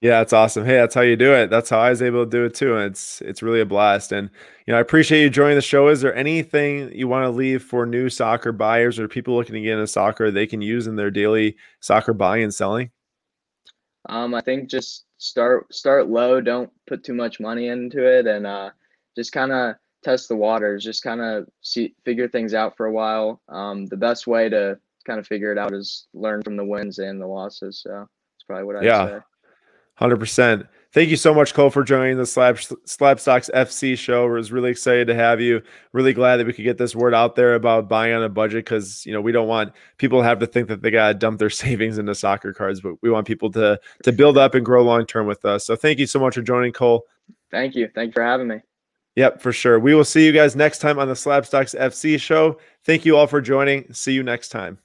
Yeah, 0.01 0.19
that's 0.19 0.33
awesome. 0.33 0.65
Hey, 0.65 0.75
that's 0.75 0.93
how 0.93 1.01
you 1.01 1.15
do 1.15 1.33
it. 1.33 1.49
That's 1.49 1.69
how 1.69 1.79
I 1.79 1.89
was 1.89 2.01
able 2.01 2.25
to 2.25 2.29
do 2.29 2.45
it 2.45 2.53
too. 2.53 2.75
And 2.75 2.91
it's 2.91 3.21
it's 3.21 3.41
really 3.41 3.61
a 3.61 3.65
blast. 3.65 4.11
And 4.11 4.29
you 4.67 4.71
know, 4.71 4.77
I 4.77 4.81
appreciate 4.81 5.21
you 5.23 5.31
joining 5.31 5.55
the 5.55 5.63
show. 5.63 5.87
Is 5.87 6.01
there 6.01 6.13
anything 6.13 6.91
you 6.93 7.07
want 7.07 7.23
to 7.23 7.31
leave 7.31 7.63
for 7.63 7.87
new 7.87 8.09
soccer 8.09 8.51
buyers 8.51 8.99
or 8.99 9.07
people 9.07 9.35
looking 9.35 9.55
to 9.55 9.61
get 9.61 9.73
into 9.73 9.87
soccer 9.87 10.29
they 10.29 10.45
can 10.45 10.61
use 10.61 10.85
in 10.85 10.95
their 10.95 11.09
daily 11.09 11.55
soccer 11.79 12.13
buying 12.13 12.43
and 12.43 12.53
selling? 12.53 12.91
Um, 14.09 14.33
I 14.33 14.41
think 14.41 14.69
just 14.69 15.05
start 15.17 15.73
start 15.73 16.09
low. 16.09 16.41
Don't 16.41 16.71
put 16.87 17.03
too 17.03 17.13
much 17.13 17.39
money 17.39 17.67
into 17.67 18.05
it, 18.05 18.27
and 18.27 18.45
uh, 18.45 18.69
just 19.15 19.31
kind 19.31 19.51
of 19.51 19.75
test 20.03 20.27
the 20.27 20.35
waters. 20.35 20.83
Just 20.83 21.03
kind 21.03 21.21
of 21.21 21.47
see 21.61 21.95
figure 22.05 22.27
things 22.27 22.53
out 22.53 22.77
for 22.77 22.85
a 22.85 22.91
while. 22.91 23.41
Um, 23.49 23.85
the 23.87 23.97
best 23.97 24.27
way 24.27 24.49
to 24.49 24.77
kind 25.05 25.19
of 25.19 25.27
figure 25.27 25.51
it 25.51 25.57
out 25.57 25.73
is 25.73 26.07
learn 26.13 26.41
from 26.43 26.57
the 26.57 26.65
wins 26.65 26.99
and 26.99 27.21
the 27.21 27.27
losses. 27.27 27.81
So 27.83 27.89
that's 27.91 28.43
probably 28.47 28.65
what 28.65 28.77
I'd 28.77 28.85
Yeah. 28.85 29.05
say. 29.05 29.19
Hundred 29.95 30.17
percent. 30.17 30.65
Thank 30.95 31.09
you 31.09 31.17
so 31.17 31.33
much, 31.33 31.53
Cole, 31.53 31.69
for 31.69 31.83
joining 31.83 32.15
the 32.15 32.25
Slab 32.25 32.55
Slabstox 32.55 33.51
FC 33.53 33.97
show. 33.97 34.23
We're 34.23 34.41
really 34.43 34.71
excited 34.71 35.07
to 35.07 35.13
have 35.13 35.41
you. 35.41 35.61
Really 35.91 36.13
glad 36.13 36.37
that 36.37 36.47
we 36.47 36.53
could 36.53 36.63
get 36.63 36.77
this 36.77 36.95
word 36.95 37.13
out 37.13 37.35
there 37.35 37.53
about 37.53 37.89
buying 37.89 38.13
on 38.13 38.23
a 38.23 38.29
budget 38.29 38.63
because 38.63 39.05
you 39.05 39.11
know 39.11 39.19
we 39.19 39.33
don't 39.33 39.49
want 39.49 39.73
people 39.97 40.21
to 40.21 40.23
have 40.23 40.39
to 40.39 40.47
think 40.47 40.69
that 40.69 40.81
they 40.81 40.91
gotta 40.91 41.13
dump 41.13 41.37
their 41.37 41.49
savings 41.49 41.97
into 41.97 42.15
soccer 42.15 42.53
cards, 42.53 42.79
but 42.79 42.93
we 43.01 43.09
want 43.09 43.27
people 43.27 43.51
to 43.51 43.77
to 44.03 44.11
build 44.13 44.37
up 44.37 44.55
and 44.55 44.65
grow 44.65 44.85
long 44.85 45.05
term 45.05 45.27
with 45.27 45.43
us. 45.43 45.65
So 45.65 45.75
thank 45.75 45.99
you 45.99 46.07
so 46.07 46.17
much 46.17 46.35
for 46.35 46.41
joining, 46.41 46.71
Cole. 46.71 47.03
Thank 47.51 47.75
you. 47.75 47.89
Thank 47.93 48.11
you 48.11 48.13
for 48.13 48.23
having 48.23 48.47
me. 48.47 48.61
Yep, 49.17 49.41
for 49.41 49.51
sure. 49.51 49.77
We 49.77 49.95
will 49.95 50.05
see 50.05 50.25
you 50.25 50.31
guys 50.31 50.55
next 50.55 50.79
time 50.79 50.97
on 50.97 51.09
the 51.09 51.13
Slabstox 51.13 51.77
FC 51.77 52.17
show. 52.17 52.57
Thank 52.85 53.03
you 53.03 53.17
all 53.17 53.27
for 53.27 53.41
joining. 53.41 53.91
See 53.91 54.13
you 54.13 54.23
next 54.23 54.47
time. 54.47 54.77